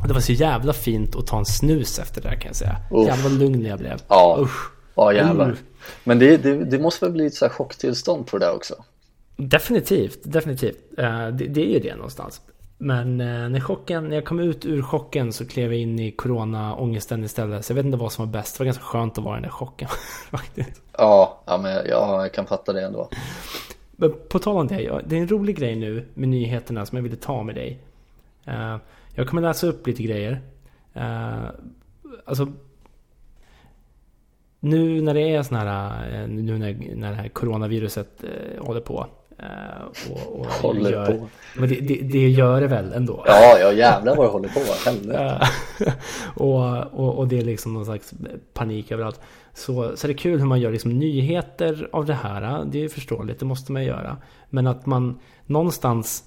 [0.07, 2.77] Det var så jävla fint att ta en snus efter det där kan jag säga.
[2.91, 3.07] Uff.
[3.07, 4.01] Jävlar vad lugn jag blev.
[4.07, 4.71] Ja, Usch.
[4.95, 5.55] ja jävlar Uh.
[6.03, 8.75] Men det, det, det måste väl bli ett så här chocktillstånd på det där också
[9.37, 10.77] Definitivt, definitivt.
[10.97, 12.41] Eh, det, det är ju det någonstans.
[12.77, 16.11] Men eh, när chocken, när jag kom ut ur chocken så klev jag in i
[16.11, 17.65] corona-ångesten istället.
[17.65, 18.57] Så jag vet inte vad som var bäst.
[18.57, 19.87] Det var ganska skönt att vara i den där chocken.
[20.31, 20.81] faktiskt.
[20.97, 23.09] Ja, ja men ja, jag kan fatta det ändå
[23.91, 27.03] Men på tal om det, det är en rolig grej nu med nyheterna som jag
[27.03, 27.79] ville ta med dig.
[28.45, 28.77] Eh,
[29.15, 30.41] jag kommer läsa upp lite grejer.
[30.93, 31.43] Eh,
[32.25, 32.47] alltså
[34.59, 38.23] nu när det är sån här, nu när, när det här coronaviruset
[38.59, 39.07] håller på.
[39.39, 41.27] Eh, och, och Håller gör, på.
[41.55, 43.23] Men det, det, det gör det väl ändå.
[43.25, 45.39] Ja, ja jävlar vad det håller på Helvete
[45.79, 45.93] Eh,
[46.35, 48.13] och, och, och det är liksom någon slags
[48.53, 49.19] panik överallt.
[49.53, 52.65] Så, så det är kul hur man gör liksom nyheter av det här.
[52.65, 54.17] Det är förståeligt, det måste man göra.
[54.49, 56.23] Men att man någonstans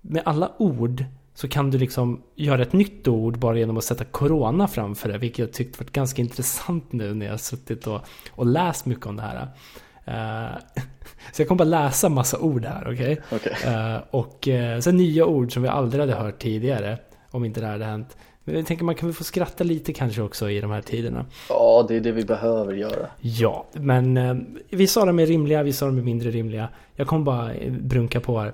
[0.00, 4.04] med alla ord så kan du liksom göra ett nytt ord bara genom att sätta
[4.04, 5.18] Corona framför det.
[5.18, 9.06] Vilket jag tyckte varit ganska intressant nu när jag har suttit och, och läst mycket
[9.06, 9.48] om det här.
[10.04, 10.58] Eh,
[11.32, 13.20] så jag kommer bara läsa massa ord här, okej?
[13.32, 13.52] Okej.
[13.66, 16.98] Eh, och uh, sen nya ord som vi aldrig hade hört tidigare.
[17.30, 18.16] Om inte det här hade hänt.
[18.44, 21.26] Men jag tänker man kan väl få skratta lite kanske också i de här tiderna.
[21.48, 25.62] Ja, det är det vi behöver göra Ja, men uh, vissa av dem är rimliga,
[25.62, 26.68] vissa av dem är mindre rimliga.
[26.94, 28.52] Jag kommer bara eh, brunka på här.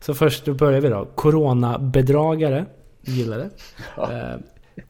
[0.00, 1.08] Så först då börjar vi då.
[1.14, 2.64] Coronabedragare.
[3.02, 3.50] Gillar det.
[3.96, 4.36] Eh,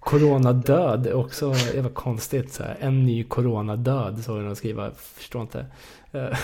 [0.00, 2.52] Coronadöd är också det var konstigt.
[2.52, 2.76] Så här.
[2.80, 4.90] En ny coronadöd såg jag de skriva.
[4.90, 5.66] Förstår inte.
[6.12, 6.38] Eh,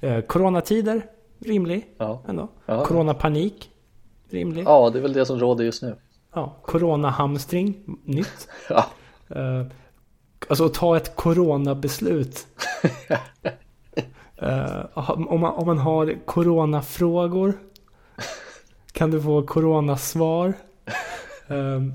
[0.10, 1.06] eh, coronatider.
[1.38, 2.48] Rimlig Ja, ändå.
[2.66, 2.84] Ja.
[2.84, 3.70] Coronapanik.
[4.30, 4.64] Rimlig.
[4.66, 5.96] ja det är väl det som råder just nu
[6.34, 6.56] Ja.
[6.62, 7.98] Coronahamstring.
[8.04, 8.48] Nytt.
[8.68, 8.86] Ja,
[9.28, 9.66] Eh,
[10.48, 12.46] alltså att ta ett coronabeslut.
[14.94, 17.52] Om, man, om man har coronafrågor.
[18.92, 20.54] Kan du få coronasvar.
[21.48, 21.92] Um,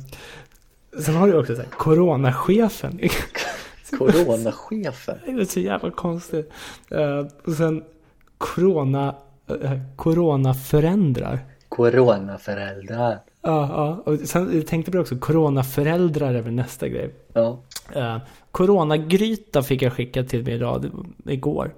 [1.04, 3.00] sen har du också så här, coronachefen.
[3.98, 6.52] coronachefen Det är så jävla konstigt.
[6.92, 7.84] Eh, och sen
[8.38, 9.16] corona,
[9.52, 11.40] uh, corona förändrar.
[11.70, 13.70] Coronaföräldrar Ja,
[14.06, 14.12] ja.
[14.12, 17.16] Och sen jag tänkte på också, coronaföräldrar är väl nästa grej.
[17.34, 17.60] Ja.
[17.96, 18.18] Uh,
[18.52, 20.86] coronagryta fick jag skickat till mig idag,
[21.26, 21.74] igår.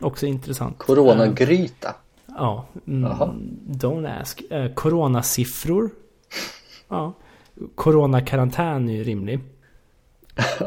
[0.00, 0.78] Också intressant.
[0.78, 1.94] Coronagryta?
[2.26, 3.04] Ja, mm,
[3.66, 4.42] don't ask.
[4.52, 5.90] Uh, coronasiffror.
[6.88, 7.12] Ja.
[7.74, 9.40] Coronakarantän är ju rimlig.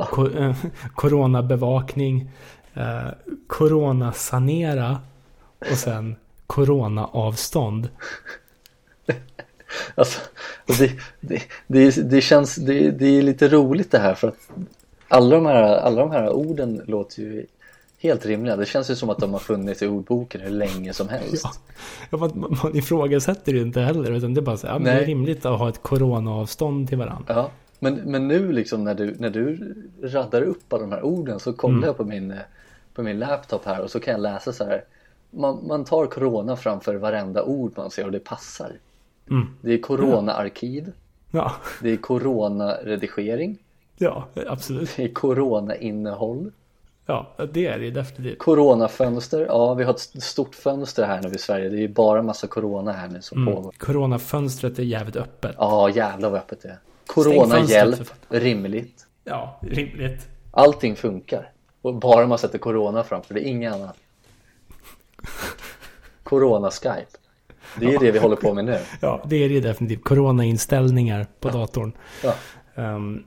[0.10, 0.55] Ko uh,
[0.95, 2.32] coronabevakning.
[2.77, 3.10] Uh,
[3.47, 4.99] coronasanera.
[5.60, 6.15] Och sen
[6.47, 7.89] coronaavstånd.
[9.95, 10.21] Alltså,
[10.65, 14.49] det, det, det, det känns, det, det är lite roligt det här för att
[15.08, 17.45] alla de här, alla de här orden låter ju
[18.02, 18.56] helt rimliga.
[18.56, 21.46] Det känns ju som att de har funnits i ordboken hur länge som helst.
[22.10, 25.06] Ja, man, man ifrågasätter ju inte heller utan det är bara så ja, det är
[25.06, 27.34] rimligt att ha ett coronaavstånd till varandra.
[27.34, 31.40] Ja, men, men nu liksom när du, när du raddar upp alla de här orden
[31.40, 31.88] så kollar mm.
[31.88, 32.34] jag på min,
[32.94, 34.84] på min laptop här och så kan jag läsa så här.
[35.32, 38.72] Man, man tar corona framför varenda ord man ser och det passar.
[39.30, 39.48] Mm.
[39.62, 40.92] Det är corona-arkiv.
[41.32, 41.52] Ja.
[41.82, 43.58] Det är corona-redigering.
[43.98, 44.90] Ja, absolut.
[44.96, 46.52] Det är corona-innehåll.
[47.10, 48.39] Ja, det är det definitivt.
[48.39, 49.45] Coronafönster.
[49.48, 51.69] Ja, vi har ett stort fönster här nu i Sverige.
[51.69, 53.56] Det är ju bara massa corona här nu som mm.
[53.56, 53.72] pågår.
[53.78, 55.56] Coronafönstret är jävligt öppet.
[55.58, 56.80] Ja, jävlar vad öppet det är.
[57.08, 58.10] Corona-hjälp.
[58.30, 59.06] Rimligt.
[59.24, 60.28] Ja, rimligt.
[60.52, 61.52] Allting funkar.
[61.82, 63.98] Och bara man sätter corona framför det är inget annat.
[66.24, 67.17] Corona-skype.
[67.80, 68.00] Det är ja.
[68.00, 68.80] det vi håller på med nu.
[69.02, 70.04] Ja, det är det definitivt.
[70.04, 71.54] Corona-inställningar på ja.
[71.54, 71.91] datorn.
[72.24, 72.34] Ja.
[72.76, 73.24] Um,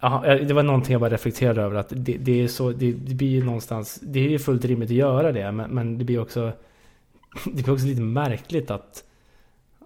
[0.00, 1.76] aha, det var någonting jag bara reflekterade över.
[1.76, 4.90] Att det, det är så, det, det, blir ju någonstans, det är ju fullt rimligt
[4.90, 5.52] att göra det.
[5.52, 6.52] Men, men det blir också,
[7.44, 9.04] det blir också lite märkligt att,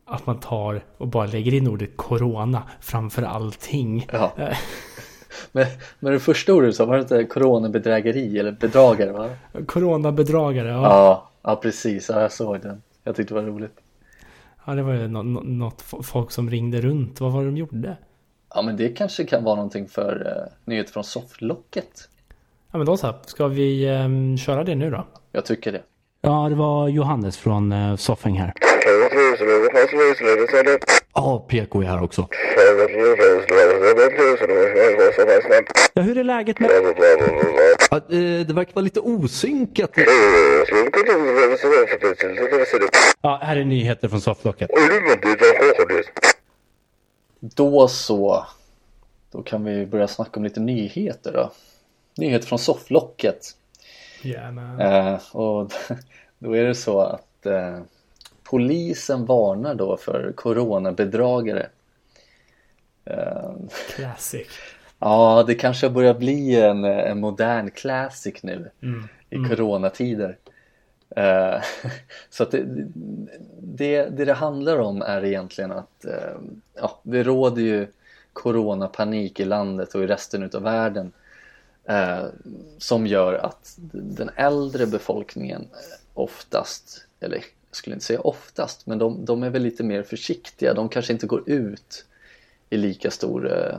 [0.05, 4.07] att man tar och bara lägger in ordet corona framför allting.
[4.12, 4.33] Ja.
[5.53, 5.66] Men,
[5.99, 9.12] men det första ordet sa, var det inte coronabedrägeri eller bedragare?
[9.12, 9.31] Va?
[9.66, 10.83] Coronabedragare, ja.
[10.83, 12.09] Ja, ja precis.
[12.09, 12.83] Ja, jag såg den.
[13.05, 13.81] Jag tyckte det var roligt.
[14.64, 17.20] Ja, det var ju något folk som ringde runt.
[17.20, 17.96] Vad var det de gjorde?
[18.54, 22.08] Ja, men det kanske kan vara någonting för uh, nyheter från sofflocket.
[22.72, 23.14] Ja, men då så.
[23.26, 25.06] Ska vi um, köra det nu då?
[25.32, 25.82] Jag tycker det.
[26.20, 28.52] Ja, det var Johannes från uh, Soffing här.
[31.14, 32.28] Ja, PK är här också.
[35.94, 36.70] Ja, hur är läget med...
[37.90, 39.90] Ja, eh, det verkar vara lite osynkat.
[43.22, 44.70] Ja, här är nyheter från sofflocket.
[47.40, 48.46] Då så.
[49.31, 51.53] Då kan vi börja snacka om lite nyheter då.
[52.16, 53.57] Nyheter från sofflocket.
[54.22, 55.72] Yeah, eh, och
[56.38, 57.81] då är det så att eh,
[58.42, 61.66] polisen varnar då för coronabedragare.
[63.05, 63.53] Eh,
[63.96, 64.48] Classic.
[64.98, 69.09] Ja, det kanske börjar bli en, en modern classic nu mm.
[69.31, 69.50] i mm.
[69.50, 70.37] coronatider.
[71.16, 71.62] Eh,
[72.31, 72.64] så att det,
[73.61, 76.38] det, det, det handlar om är egentligen att eh,
[76.75, 77.87] ja, det råder ju
[78.33, 81.12] coronapanik i landet och i resten utav världen
[81.85, 82.25] eh,
[82.79, 85.68] som gör att den äldre befolkningen
[86.14, 90.75] oftast, eller jag skulle inte säga oftast, men de, de är väl lite mer försiktiga.
[90.75, 92.05] De kanske inte går ut
[92.70, 93.79] i lika stor eh,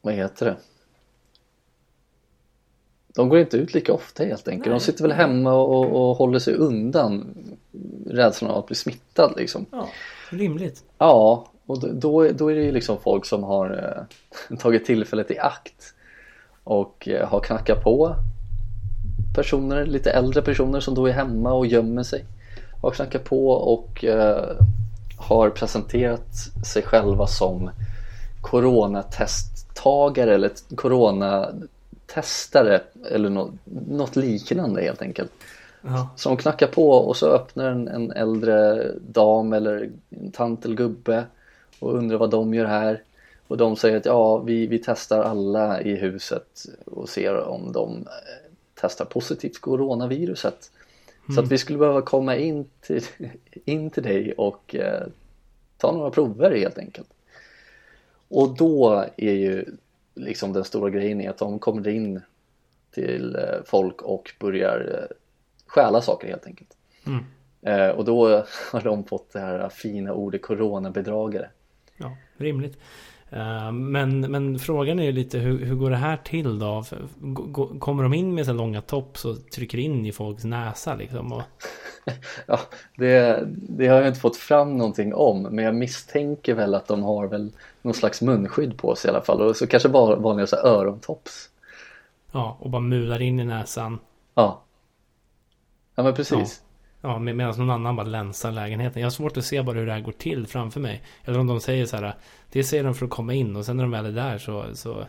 [0.00, 0.56] vad heter det?
[3.14, 4.66] De går inte ut lika ofta helt enkelt.
[4.66, 4.78] Nej.
[4.78, 7.34] De sitter väl hemma och, och håller sig undan
[8.06, 9.66] rädslan av att bli smittad liksom.
[9.70, 9.88] Ja,
[10.30, 10.84] rimligt.
[10.98, 13.96] Ja, och då, då är det ju liksom folk som har
[14.50, 15.94] eh, tagit tillfället i akt
[16.64, 18.16] och eh, har knackat på
[19.34, 22.24] personer, lite äldre personer som då är hemma och gömmer sig.
[22.82, 24.56] Har knackat på och eh,
[25.16, 26.34] har presenterat
[26.66, 27.70] sig själva som
[28.40, 30.50] coronatesttagare eller
[32.06, 33.54] coronatestare eller något,
[33.88, 35.32] något liknande helt enkelt.
[35.82, 36.08] Ja.
[36.16, 40.76] Så de knackar på och så öppnar en, en äldre dam eller en tant eller
[40.76, 41.24] gubbe
[41.78, 43.02] och undrar vad de gör här.
[43.46, 47.96] Och de säger att ja, vi, vi testar alla i huset och ser om de
[47.96, 50.70] eh, testar positivt coronaviruset.
[51.24, 51.34] Mm.
[51.34, 51.48] Så att mm.
[51.48, 53.04] vi skulle behöva komma in till,
[53.64, 55.06] in till dig och eh,
[55.78, 57.08] ta några prover helt enkelt.
[58.28, 59.64] Och då är ju
[60.14, 62.20] liksom den stora grejen är att de kommer in
[62.90, 65.16] till eh, folk och börjar eh,
[65.66, 66.76] stjäla saker helt enkelt.
[67.06, 67.24] Mm.
[67.62, 68.28] Eh, och då
[68.72, 71.48] har de fått det här fina ordet coronabedragare.
[71.96, 72.78] Ja, rimligt.
[73.72, 76.84] Men, men frågan är ju lite hur, hur går det här till då?
[77.78, 81.32] Kommer de in med så långa tops och trycker in i folks näsa liksom?
[81.32, 81.42] Och...
[82.46, 82.60] ja,
[82.96, 87.02] det, det har jag inte fått fram någonting om men jag misstänker väl att de
[87.02, 90.46] har väl någon slags munskydd på sig i alla fall och så kanske bara vanliga
[90.46, 91.48] så örontops.
[92.32, 93.98] Ja, och bara mular in i näsan.
[94.34, 94.62] Ja.
[95.94, 96.62] Ja men precis.
[97.04, 99.02] Ja, med- medan någon annan bara länsar lägenheten.
[99.02, 101.02] Jag har svårt att se bara hur det här går till framför mig.
[101.24, 102.14] Eller om de säger så här.
[102.52, 104.64] Det säger de för att komma in och sen när de väl är där så,
[104.74, 105.06] så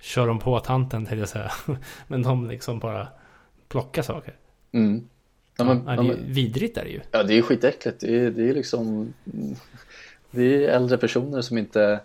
[0.00, 1.50] kör de på tanten till jag säga.
[2.06, 3.08] Men de liksom bara
[3.68, 4.34] plockar saker.
[4.72, 5.08] Mm.
[5.56, 7.00] Ja, men, Ja, ja, det är ju men, vidrigt är det ju.
[7.10, 8.00] ja, det är ju skitäckligt.
[8.00, 9.12] Det är, det är liksom
[10.30, 12.00] Det är äldre personer som inte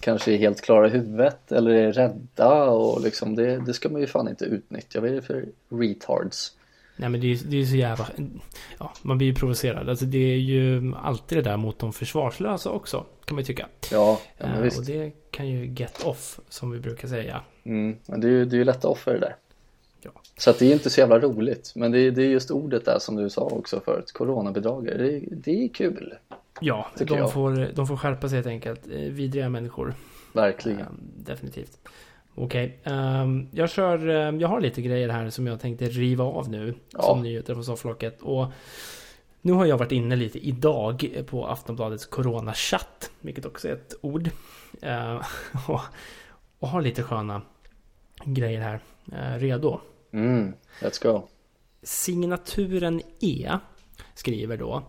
[0.00, 4.00] kanske är helt klara i huvudet eller är rädda och liksom det, det ska man
[4.00, 5.00] ju fan inte utnyttja.
[5.00, 6.52] Vad är det för retards?
[6.96, 8.08] Nej men det är det är så jävla...
[8.78, 9.88] Ja, man blir ju provocerad.
[9.88, 13.04] Alltså det är ju alltid det där mot de försvarslösa också.
[13.24, 13.68] Kan man ju tycka.
[13.90, 14.78] Ja, ja men Eh, visst.
[14.78, 17.40] och det kan ju get off, som vi brukar säga.
[17.64, 19.36] Mm, men det är ju det är ju lätta offer det där.
[20.02, 20.10] Ja.
[20.38, 21.72] Så att det är inte så jävla roligt.
[21.74, 24.12] Men det är, det är just ordet där som du sa också förut.
[24.12, 24.96] Coronabedragare.
[24.98, 26.14] Det, det är kul.
[26.60, 27.32] Ja, de jag.
[27.32, 28.86] får, de får skärpa sig helt enkelt.
[28.86, 29.94] Eh, Vidriga människor.
[30.32, 30.80] Verkligen.
[30.80, 31.78] Ehm, definitivt.
[32.38, 34.08] Okej, ehm, jag kör...
[34.08, 36.74] ehm, jag har lite grejer här som jag tänkte riva av nu.
[36.90, 37.02] Ja.
[37.02, 38.22] Som nyheter från sofflocket.
[38.22, 38.46] Och
[39.40, 43.10] nu har jag varit inne lite idag på Aftonbladets coronachatt.
[43.20, 44.30] Vilket också är ett ord.
[44.82, 45.18] Ehm,
[45.68, 45.80] och,
[46.58, 47.42] och har lite sköna
[48.24, 48.80] grejer här.
[49.12, 49.80] eh, redo.
[50.12, 51.28] Mm, let's go.
[51.82, 53.50] Signaturen E
[54.14, 54.82] skriver då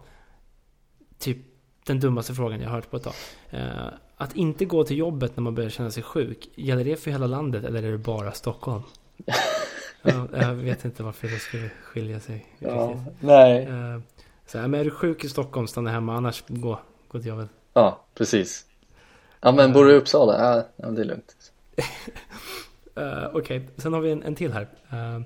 [1.19, 1.38] typ
[1.86, 3.13] den dummaste frågan jag har hört på ett tag.
[3.49, 7.12] Eh, att inte gå till jobbet när man börjar känna sig sjuk, gäller det för
[7.12, 8.84] hela landet eller är det bara Stockholm?
[10.01, 12.45] ja, jag vet inte varför det skulle skilja sig.
[12.60, 13.13] Ja, riktigt.
[13.19, 13.63] nej.
[13.63, 13.99] Eh,
[14.45, 17.49] så här, men är du sjuk i Stockholm, stanna hemma, annars gå, gå till jobbet.
[17.73, 18.65] Ja, precis.
[19.41, 20.65] Ja, men bor du i Uppsala?
[20.75, 21.36] Ja, det är lugnt.
[22.97, 24.67] Uh, Okej, sen har vi en, en till här.
[24.89, 25.21] Eh,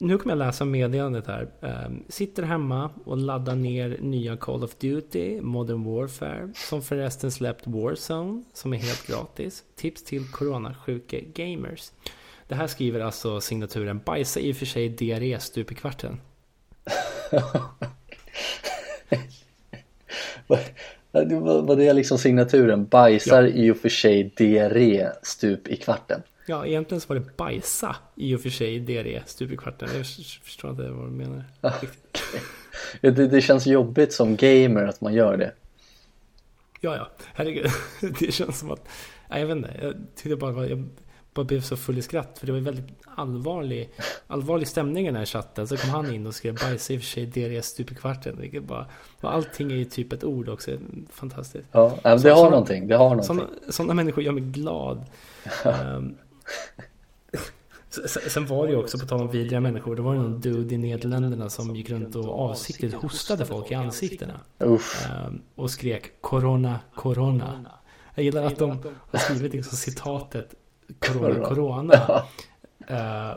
[0.00, 1.48] nu kommer jag läsa meddelandet här.
[1.60, 7.66] Eh, sitter hemma och laddar ner nya Call of Duty, Modern Warfare, som förresten släppt
[7.66, 9.64] Warzone, som är helt gratis.
[9.76, 11.90] Tips till coronasjuka gamers.
[12.48, 16.20] Det här skriver alltså signaturen Bajsa i och för sig diarré stup i kvarten.
[17.30, 17.76] Ja,
[21.10, 22.86] var, var det liksom signaturen?
[22.86, 26.22] Bajsar i och för sig diarré stup i kvarten.
[26.46, 29.88] Ja, egentligen så var det bajsa i och för sig diarré stup i kvarten.
[29.96, 30.06] Jag
[30.44, 31.44] förstår inte vad du menar.
[33.00, 35.52] det, det känns jobbigt som gamer att man gör det.
[36.80, 37.08] Ja, ja.
[37.34, 37.66] Herregud.
[38.20, 38.88] Det känns som att...
[39.30, 39.70] Nej, jag vet inte.
[39.82, 40.64] Jag tyckte bara var...
[40.64, 40.88] Jag
[41.34, 42.38] bara blev så full i skratt.
[42.38, 43.90] För det var väldigt allvarlig,
[44.26, 45.68] allvarlig stämning i den här chatten.
[45.68, 48.36] Så kom han in och skrev bajsa i och för sig DRS stup i kvarten.
[48.40, 48.86] Vilket bara...
[49.20, 50.70] Och allting är ju typ ett ord också.
[51.10, 51.68] Fantastiskt.
[51.72, 52.88] Ja, det Så- har såna- någonting.
[52.88, 53.26] Det har någonting.
[53.26, 55.04] Sådana, sådana människor gör mig glad.
[55.44, 55.62] S-
[58.28, 60.74] Sen var det ju också, på tal om vidriga människor, det var ju någon dude
[60.74, 64.40] i Nederländerna som gick runt och avsiktligt hostade folk i ansiktena.
[64.58, 65.06] Uff.
[65.10, 67.64] Ehm, och skrek Corona, Corona.
[68.14, 70.54] Jag gillar att de har skrivit liksom citatet
[70.98, 72.22] Corona, Corona.
[72.86, 73.34] Eh,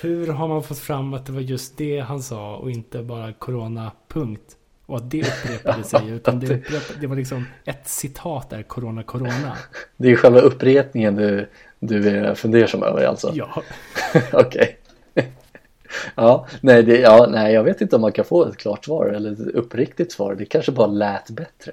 [0.00, 3.32] hur har man fått fram att det var just det han sa och inte bara
[3.32, 4.56] Corona, punkt?
[4.90, 9.02] Och att det upprepade sig, utan det, upprepade, det var liksom ett citat där, Corona,
[9.02, 9.56] Corona.
[9.96, 11.48] Det är ju själva upprepningen du,
[11.78, 13.32] du är fundersam över alltså?
[13.34, 13.62] Ja,
[14.32, 14.76] Okej.
[16.14, 19.06] Ja, nej, det, ja, nej, jag vet inte om man kan få ett klart svar
[19.06, 20.34] eller ett uppriktigt svar.
[20.34, 21.72] Det kanske bara lät bättre.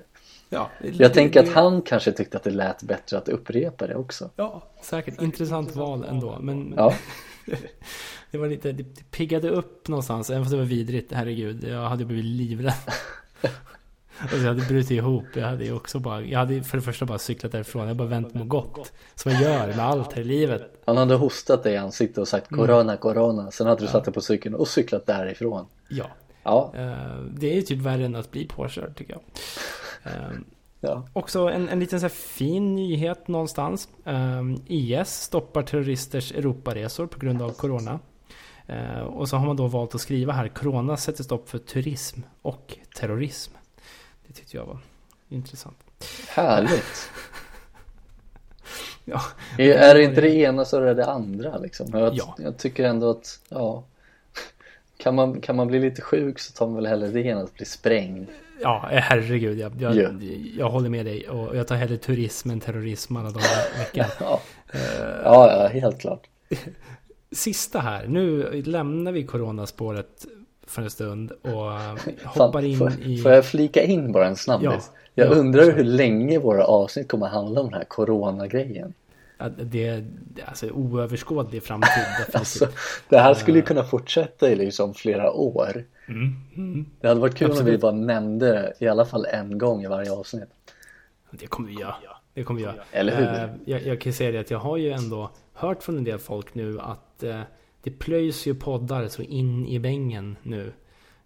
[0.49, 0.69] ja.
[0.82, 4.30] Jag tänker det- att han kanske tyckte att det lät bättre att upprepa det också.
[4.36, 5.21] Ja, säkert.
[5.21, 6.38] Intressant val ändå.
[6.41, 6.93] Men Ja,
[8.31, 10.29] det var lite, det piggade upp någonstans.
[10.29, 11.12] Även fast det var vidrigt.
[11.12, 12.73] Herregud, jag hade blivit livrädd.
[14.19, 15.25] Alltså jag hade brutit ihop.
[15.33, 17.79] Jag hade också bara, jag hade för det första bara cyklat därifrån.
[17.79, 18.93] Jag hade bara vänt mig gott.
[19.15, 20.81] Som jag gör med allt här i livet.
[20.86, 23.51] han hade hostat dig i ansiktet och sagt corona, corona.
[23.51, 25.65] Sen hade du satt dig på cykeln och cyklat därifrån.
[25.89, 26.05] Ja,
[26.47, 29.21] Ja, eh, det är ju typ värre än att bli påkörd tycker jag.
[30.88, 31.08] Ja.
[31.13, 33.89] Också en, en liten så fin nyhet någonstans.
[34.04, 38.00] Um, IS stoppar terroristers Europaresor på grund av Corona.
[38.67, 42.21] Eh, och så har man då valt att skriva här Corona sätter stopp för turism
[42.41, 43.54] och terrorism.
[44.28, 44.80] Det tyckte jag var
[45.30, 45.78] intressant.
[46.30, 47.10] Härligt.
[49.10, 49.21] Ja,
[49.58, 51.88] Är, är det inte det ena så är det det andra liksom.
[51.91, 52.36] Jag, Ja.
[52.38, 53.84] jag tycker ändå att, ja.
[54.97, 57.54] Kan man, kan man bli lite sjuk så tar man väl hellre det än att
[57.54, 58.28] bli sprängd.
[58.62, 59.58] Ja eh, herregud.
[59.60, 60.10] Jag, jag, Ja.
[60.58, 61.29] jag håller med dig.
[61.29, 64.06] Och jag tar hellre turism än terrorism alla dagar i veckan.
[64.19, 64.40] Ja,
[65.23, 66.27] ja, ja helt klart.
[67.31, 68.08] Sista här.
[68.08, 70.25] Nu lämnar vi coronaspåret
[70.67, 73.17] för en stund och eh, hoppar in får, i...
[73.17, 74.67] får jag flika in bara en snabbis?
[74.71, 74.79] Ja.
[75.13, 75.71] Jag Ja, undrar så.
[75.71, 78.94] hur länge våra avsnitt kommer att handla om den här coronagrejen.
[79.38, 80.06] Ja, Det är
[80.46, 82.06] alltså oöverskådlig framtid.
[82.33, 82.67] Alltså,
[83.10, 85.85] det här skulle ju kunna fortsätta i liksom flera år.
[86.08, 86.85] Mm, mm.
[87.02, 87.81] Det hade varit kul om vi Absolut.
[87.81, 90.50] bara nämnde i alla fall en gång i varje avsnitt.
[91.31, 91.96] Det kommer vi göra.
[92.33, 92.83] Det kommer vi göra.
[92.92, 93.27] Eller hur?
[93.27, 96.19] Eh, jag, jag kan säga det att jag har ju ändå hört från en del
[96.19, 97.42] folk nu att eh,
[97.83, 100.73] det plöjs ju poddar så in i bängen nu.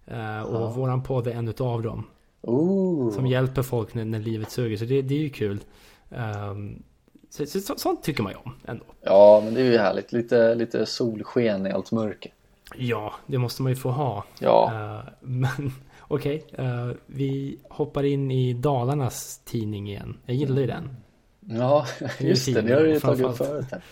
[0.06, 2.04] Eh, och våran podd är en utav dem.
[2.42, 3.12] Ooh.
[3.14, 4.76] Som hjälper folk när, när livet suger.
[4.76, 5.60] Så det, det är ju kul.
[6.10, 6.82] Ehm,
[7.32, 8.84] så, så, så, sånt tycker man ju om ändå.
[9.02, 10.12] Ja, men det är ju härligt.
[10.12, 12.32] Lite, lite solsken i allt mörker.
[12.76, 14.24] Ja, det måste man ju få ha.
[14.38, 20.18] Ja, Eh, men okej, eh, vi hoppar in i Dalarnas tidning igen.
[20.26, 20.96] Jag gillar ju den.
[21.40, 21.86] ja
[22.20, 22.62] just det.
[22.62, 23.66] Det har du ju tagit upp förut.
[23.70, 23.82] här.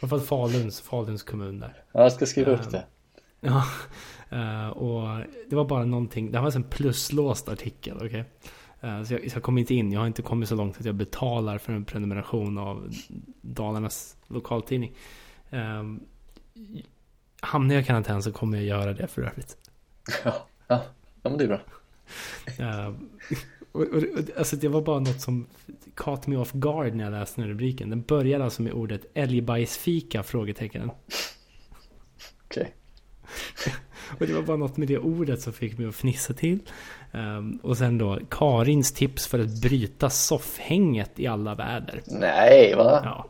[0.00, 1.82] Framförallt Faluns, Faluns kommun där.
[1.92, 2.84] Ja, jag ska skriva upp det.
[3.40, 3.64] Ja,
[4.30, 5.20] eh, och
[5.50, 6.30] det var bara någonting.
[6.32, 8.20] Det här var en pluslåst artikel, okej?
[8.20, 8.24] Eh,
[8.80, 9.92] Så jag, jag kom inte in.
[9.92, 12.92] Jag har inte kommit så långt att jag betalar för en prenumeration av
[13.40, 14.92] Dalarnas lokaltidning.
[15.50, 16.00] Um,
[17.40, 19.56] hamnar jag i karantän så kommer jag göra det för övrigt.
[20.24, 20.84] Ja, ja.
[21.22, 21.60] ja men det är bra.
[22.58, 22.92] Eh,
[23.72, 25.46] och, och, och, alltså det var bara något som
[25.94, 27.90] caught me off guard när jag läste den här rubriken.
[27.90, 30.22] Den började alltså med ordet älgbajsfika?
[30.22, 30.90] Frågetecken.
[32.44, 32.74] Okej.
[34.20, 36.58] Och det var bara något med det ordet som fick mig att fnissa till.
[37.12, 42.02] Ehm, och sen då Karins tips för att bryta soffhänget i alla väder.
[42.06, 43.00] Nej, va?
[43.04, 43.26] Ja.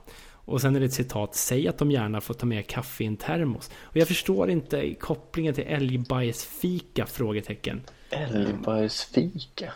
[0.48, 1.34] Och sen är det ett citat.
[1.34, 3.70] Säg att de gärna får ta med kaffe i en termos.
[3.82, 7.06] Och jag förstår inte kopplingen till älgbajsfika?
[7.06, 7.80] Frågetecken.
[8.10, 9.72] Älgbajsfika.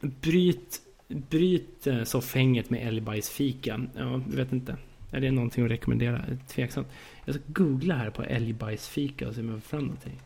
[0.00, 3.80] Bryt, bryt eh, soffhänget med älgbajsfika.
[3.96, 4.76] Ja, jag vet inte.
[5.14, 6.24] Är det någonting att rekommendera?
[6.48, 6.86] Tveksamt.
[7.24, 10.20] Jag ska googla här på älgbajsfika och se om jag får fram någonting.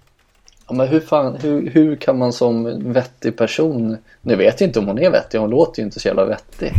[0.68, 4.78] Ja, men hur fan, hur, hur kan man som vettig person, nu vet jag inte
[4.78, 6.72] om hon är vettig, hon låter ju inte så jävla vettig.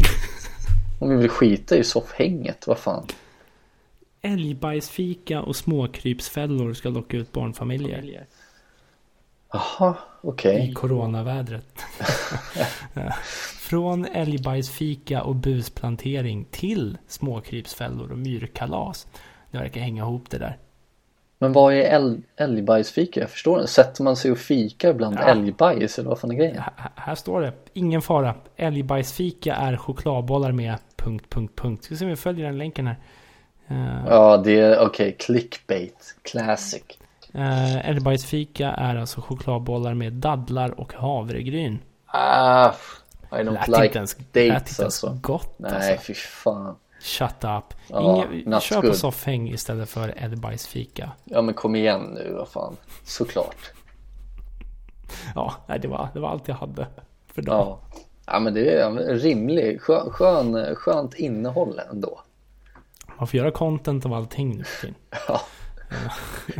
[0.99, 3.05] Hon vill väl skita i soffhänget, vad fan.
[4.22, 8.26] Älgbajsfika och småkrypsfällor ska locka ut barnfamiljer.
[9.51, 10.70] Jaha, okej.
[10.70, 11.82] I coronavädret.
[13.60, 19.08] Från älgbajsfika och busplantering till småkrypsfällor och myrkalas.
[19.52, 20.58] Det verkar hänga ihop det där.
[21.42, 23.20] Men vad är älg, älgbajsfika?
[23.20, 23.72] Jag förstår inte.
[23.72, 25.24] Sätter man sig och fikar bland Ja.
[25.24, 26.58] älgbajs eller vad fan är grejen?
[26.58, 27.54] Här, här står det.
[27.74, 28.36] Ingen fara.
[28.56, 30.76] Älgbajsfika är chokladbollar med...
[30.96, 31.84] Punkt, punkt, punkt.
[31.84, 32.96] Ska se om vi följer den länken här.
[33.68, 35.16] Eh, Ja, det är okej.
[35.20, 36.16] Clickbait.
[36.22, 36.84] Classic.
[37.34, 41.80] eh, älgbajsfika är alltså chokladbollar med dadlar och havregryn.
[42.12, 42.72] Ah,
[43.32, 45.18] I don't Lät like inte ens, lät dates inte ens alltså.
[45.22, 46.05] gott Nej, alltså.
[46.05, 46.76] fy fan.
[47.01, 47.74] Shut up.
[47.88, 51.12] Ja, Ingen, not kör på soffhäng istället för älgbajsfika.
[51.24, 52.78] Ja, men kom igen nu, vad fan.
[53.03, 53.72] Såklart.
[55.36, 56.88] Ja, det var, det var allt jag hade
[57.34, 57.57] för dagen.
[57.68, 57.80] Ja.
[58.26, 62.20] Ja, men det är en rimlig, skön, skön, skönt innehåll ändå.
[63.18, 64.64] Man får göra content av allting nu.
[65.28, 65.41] Ja.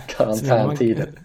[0.08, 1.20] Karantäntiden.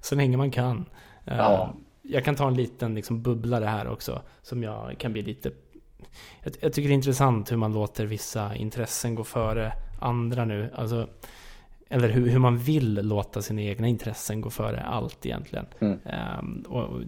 [0.00, 0.86] Så länge man kan.
[1.24, 1.74] Eh, Ja.
[2.08, 4.22] Jag kan ta en liten liksom, bubblare här också.
[4.42, 5.50] Som jag kan bli lite...
[6.42, 10.70] Jag, jag tycker det är intressant hur man låter vissa intressen gå före andra nu.
[10.74, 11.08] Alltså,
[11.90, 15.66] eller hur, hur man vill låta sina egna intressen gå före allt egentligen.
[15.78, 15.98] Mm.
[16.04, 17.00] Ehm, och,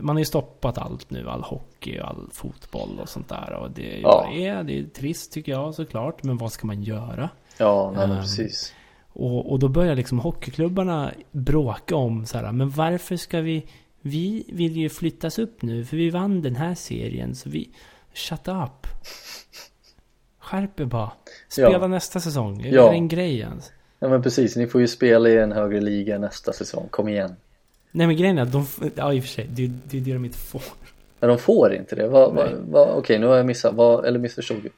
[0.00, 1.28] man har ju stoppat allt nu.
[1.28, 3.52] All hockey och all fotboll och sånt där.
[3.52, 4.30] Och det är Ja.
[4.32, 4.62] är.
[4.62, 6.22] Det är trist tycker jag såklart.
[6.22, 7.28] Men vad ska man göra?
[7.58, 8.74] Ja, nej, Ehm, precis.
[9.12, 13.66] Och, och då börjar liksom hockeyklubbarna bråka om så här, men varför ska vi,
[14.06, 17.70] vi vill ju flyttas upp nu för vi vann den här serien så vi,
[18.14, 18.86] shut up.
[20.38, 21.12] Skärp er bara.
[21.48, 21.86] Spela Ja.
[21.86, 22.62] nästa säsong.
[22.62, 22.90] Är Ja.
[22.90, 23.72] det en grej ens?
[23.98, 24.56] Ja, men precis.
[24.56, 26.86] Ni får ju spela i en högre liga nästa säsong.
[26.90, 27.36] Kom igen.
[27.92, 30.12] Nej men grejen är att de, ja i och för sig, det, det är det
[30.12, 30.62] de inte får.
[31.20, 32.08] Men de får inte det.
[32.08, 32.54] Vad, Nej.
[32.68, 33.74] vad, okej, nu har jag missat.
[33.74, 34.72] Vad, eller missförstod jag.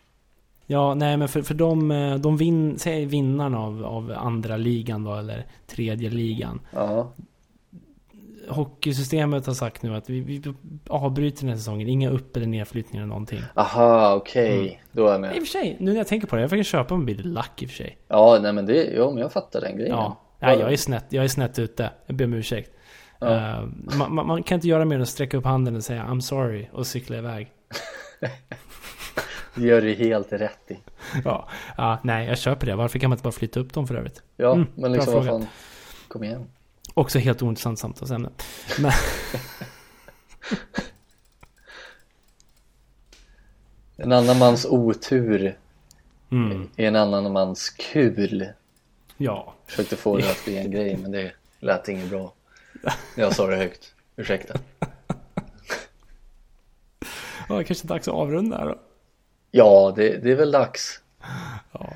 [0.66, 5.04] Ja, nej men för, för de, eh, de vin, säg vinnarna av, av andra ligan
[5.04, 6.60] då, eller tredje ligan.
[6.72, 7.12] Ja,
[8.50, 10.42] Hockeysystemet har sagt nu att vi, vi
[10.88, 11.88] avbryter den här säsongen.
[11.88, 13.40] Inga upp eller nedflyttningar eller någonting.
[13.54, 14.58] aha, okej.
[14.60, 14.74] Mm.
[14.92, 15.34] Då är jag I och med.
[15.34, 17.66] för sig, nu när jag tänker på det, jag fick köpa en bil lack i
[17.66, 17.98] och för sig.
[18.08, 19.96] Ja, nej men det, ja, men jag fattar den grejen.
[19.96, 21.90] Ja, nej, jag är snett, jag är snett ute.
[22.06, 22.70] Jag ber om ursäkt.
[23.20, 23.26] Ja.
[23.36, 23.64] Eh,
[23.98, 26.20] man, man, man kan inte göra mer än att sträcka upp handen och säga I'm
[26.20, 27.48] sorry och cykla iväg.
[29.54, 30.76] Det gör du helt rätt i.
[31.24, 32.74] Ja, ja, nej, jag köper det.
[32.76, 34.22] Varför kan man inte bara flytta upp dem för övrigt?
[34.36, 35.46] Ja, Mm, men liksom vad fan.
[36.08, 36.46] Kom igen.
[36.98, 38.30] Också helt ointressant samtalsämne.
[38.78, 38.92] Men,
[43.96, 45.58] En annan mans otur
[46.30, 48.48] mm, är en annan mans kul.
[49.16, 52.32] ja, Försökte få det att bli en grej, men det lät inget bra.
[53.16, 53.94] Jag sa det högt.
[54.16, 54.58] Ursäkta.
[57.48, 58.78] ja, kanske dags att avrunda här då.
[59.50, 61.00] Ja, det, det är väl dags.
[61.72, 61.92] Ja.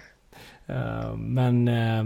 [0.66, 2.04] Eh, men eh,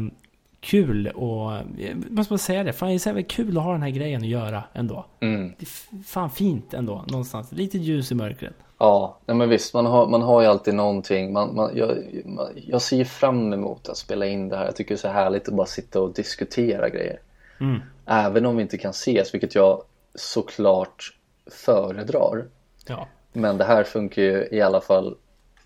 [0.66, 3.72] kul och, jag måste bara säga det, fan det är så jävla kul att ha
[3.72, 5.06] den här grejen att göra ändå.
[5.20, 5.52] Mm.
[5.58, 7.52] Det är fan fint ändå, någonstans.
[7.52, 8.54] Lite ljus i mörkret.
[8.78, 11.32] Ja, nej men visst, man har, man har ju alltid någonting.
[11.32, 11.90] Man, man, jag,
[12.24, 14.64] man, jag ser fram emot att spela in det här.
[14.64, 17.20] Jag tycker det är så härligt att bara sitta och diskutera grejer.
[17.60, 17.80] Mm.
[18.06, 19.82] Även om vi inte kan ses, vilket jag
[20.14, 21.14] såklart
[21.50, 22.44] föredrar.
[22.88, 23.06] Ja.
[23.32, 25.16] Men det här funkar ju i alla fall,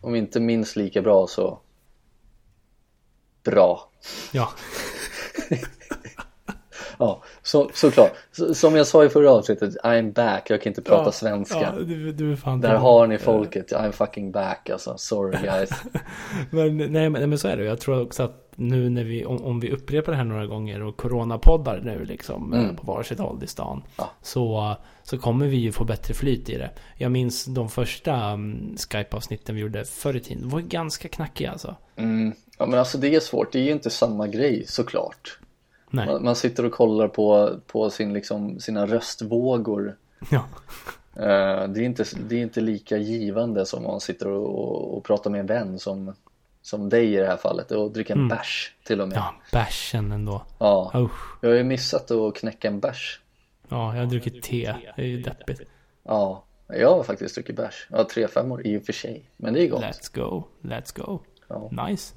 [0.00, 1.58] om inte minst lika bra så
[3.44, 3.90] bra.
[4.32, 4.48] Ja.
[7.00, 8.12] Ja, så, såklart.
[8.32, 10.50] Så, som jag sa i förra avsnittet, I'm back.
[10.50, 11.60] Jag kan inte prata ja, svenska.
[11.60, 13.72] Ja, du, du Där har ni folket.
[13.72, 14.94] I'm fucking back alltså.
[14.98, 15.70] Sorry guys.
[16.50, 17.64] men, nej, men, men så är det.
[17.64, 20.82] Jag tror också att nu när vi, om, om vi upprepar det här några gånger
[20.82, 22.76] och coronapoddar nu liksom Mm.
[22.76, 23.82] på varsitt håll i stan.
[23.96, 24.10] Ja.
[24.22, 26.70] Så, så kommer vi ju få bättre flyt i det.
[26.96, 30.42] Jag minns de första um, Skype-avsnitten vi gjorde förr i tiden.
[30.42, 31.76] De var ganska knackiga alltså.
[31.96, 32.32] Mm.
[32.60, 33.52] Ja men alltså det är svårt.
[33.52, 35.38] Det är ju inte samma grej såklart.
[35.90, 36.06] Nej.
[36.06, 39.96] Man, man sitter och kollar på, på sin, liksom, sina röstvågor.
[40.30, 40.44] Ja.
[41.16, 44.96] Eh, det, är inte, det är inte lika givande som om man sitter och, och,
[44.96, 46.14] och pratar med en vän som,
[46.62, 49.16] som dig i det här fallet och dricker en bärs till och med.
[49.18, 50.42] ja, bärsen ändå.
[50.58, 50.92] Ja.
[50.94, 51.38] Usch.
[51.40, 53.20] Jag har ju missat att knäcka en bärs.
[53.68, 54.74] Ja, jag har druckit te.
[54.96, 55.60] Det är ju deppigt.
[56.02, 57.86] Ja, jag har faktiskt druckit bärs.
[57.90, 59.30] Ja, tre femmor i och för sig.
[59.36, 59.82] Men det är gott.
[59.82, 61.20] Let's go, let's go.
[61.50, 61.86] Ja.
[61.86, 62.14] Nice.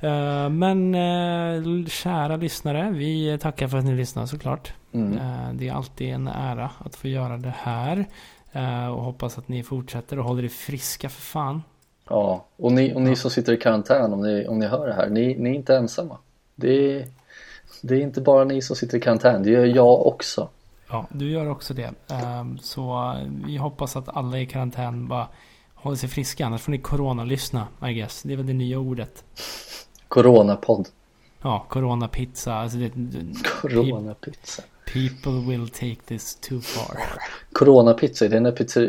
[0.00, 4.72] Eh, men uh, kära lyssnare, vi tackar för att ni lyssnar såklart.
[4.92, 5.18] Mm.
[5.18, 8.06] Eh, det är alltid en ära att få göra det här.
[8.52, 11.62] Eh, och hoppas att ni fortsätter och håller er friska för fan.
[12.08, 14.94] Ja, och ni, och ni som sitter i karantän om ni, om ni hör det
[14.94, 16.18] här, ni, ni är inte ensamma.
[16.54, 17.06] Det är,
[17.82, 20.48] det är inte bara ni som sitter i karantän, det gör jag också.
[20.88, 21.94] Ja, du gör också det.
[22.10, 23.14] Eh, så
[23.46, 25.28] vi hoppas att alla i karantän bara
[25.86, 26.46] håller sig friska.
[26.46, 28.22] Annars får ni corona-lyssna, I guess.
[28.22, 29.24] Det är väl det nya ordet.
[30.08, 30.88] Coronapodd.
[31.42, 32.54] Ja, corona-pizza.
[32.54, 32.90] Alltså det,
[33.60, 34.62] Coronapizza.
[34.92, 36.96] people will take this too far.
[37.52, 38.80] Coronapizza, det är när pizza,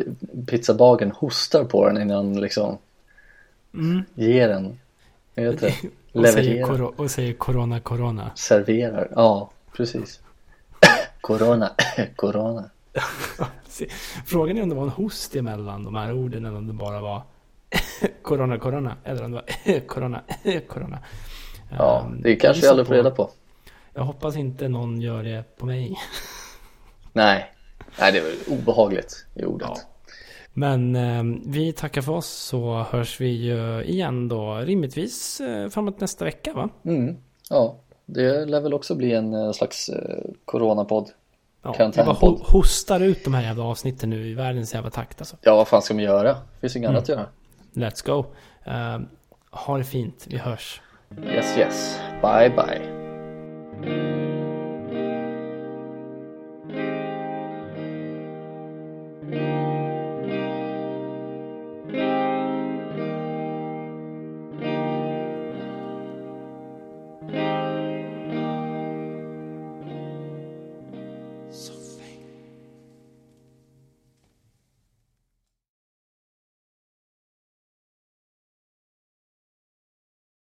[0.48, 2.78] pizzabagaren hostar på den innan liksom
[3.74, 4.04] Mm.
[4.16, 4.80] ger den.
[5.36, 5.64] Vet.
[6.14, 7.00] Och Levererar.
[7.02, 8.32] och säger corona, corona.
[8.36, 9.08] Serverar.
[9.16, 10.20] Ja, precis.
[11.22, 11.72] Corona.
[12.16, 12.70] Corona.
[14.26, 17.02] Frågan är om det var en host emellan de här orden eller om det bara
[17.02, 17.22] var
[18.22, 18.96] Corona, corona.
[19.04, 20.22] Eller om det var corona,
[20.68, 21.00] corona.
[21.78, 23.30] Ja, Ehm, det kanske vi gissa aldrig får reda på.
[23.94, 25.96] Jag hoppas inte någon gör det på mig.
[27.14, 27.54] Nej.
[28.00, 29.68] Nej, det är väl obehagligt i ordet.
[29.70, 29.78] Ja.
[30.54, 36.00] Men ehm, vi tackar för oss så hörs vi ju igen då rimligtvis eh, framåt
[36.00, 36.70] nästa vecka va?
[36.86, 37.18] Mm.
[37.50, 37.76] Ja,
[38.06, 41.10] det lär väl också bli en eh, slags eh, coronapodd.
[41.80, 45.22] Ja, vi bara ho- hostar ut de här jävla avsnitten nu i världens jävla takt
[45.22, 45.38] alltså.
[45.42, 46.34] Ja, vad fan ska man göra?
[46.34, 47.26] Det finns inget annat att göra.
[47.74, 48.26] Let's go.
[48.66, 49.08] Ehm,
[49.52, 50.82] ha det fint, vi hörs.
[51.26, 52.00] Yes, yes.
[52.22, 54.37] Bye, bye.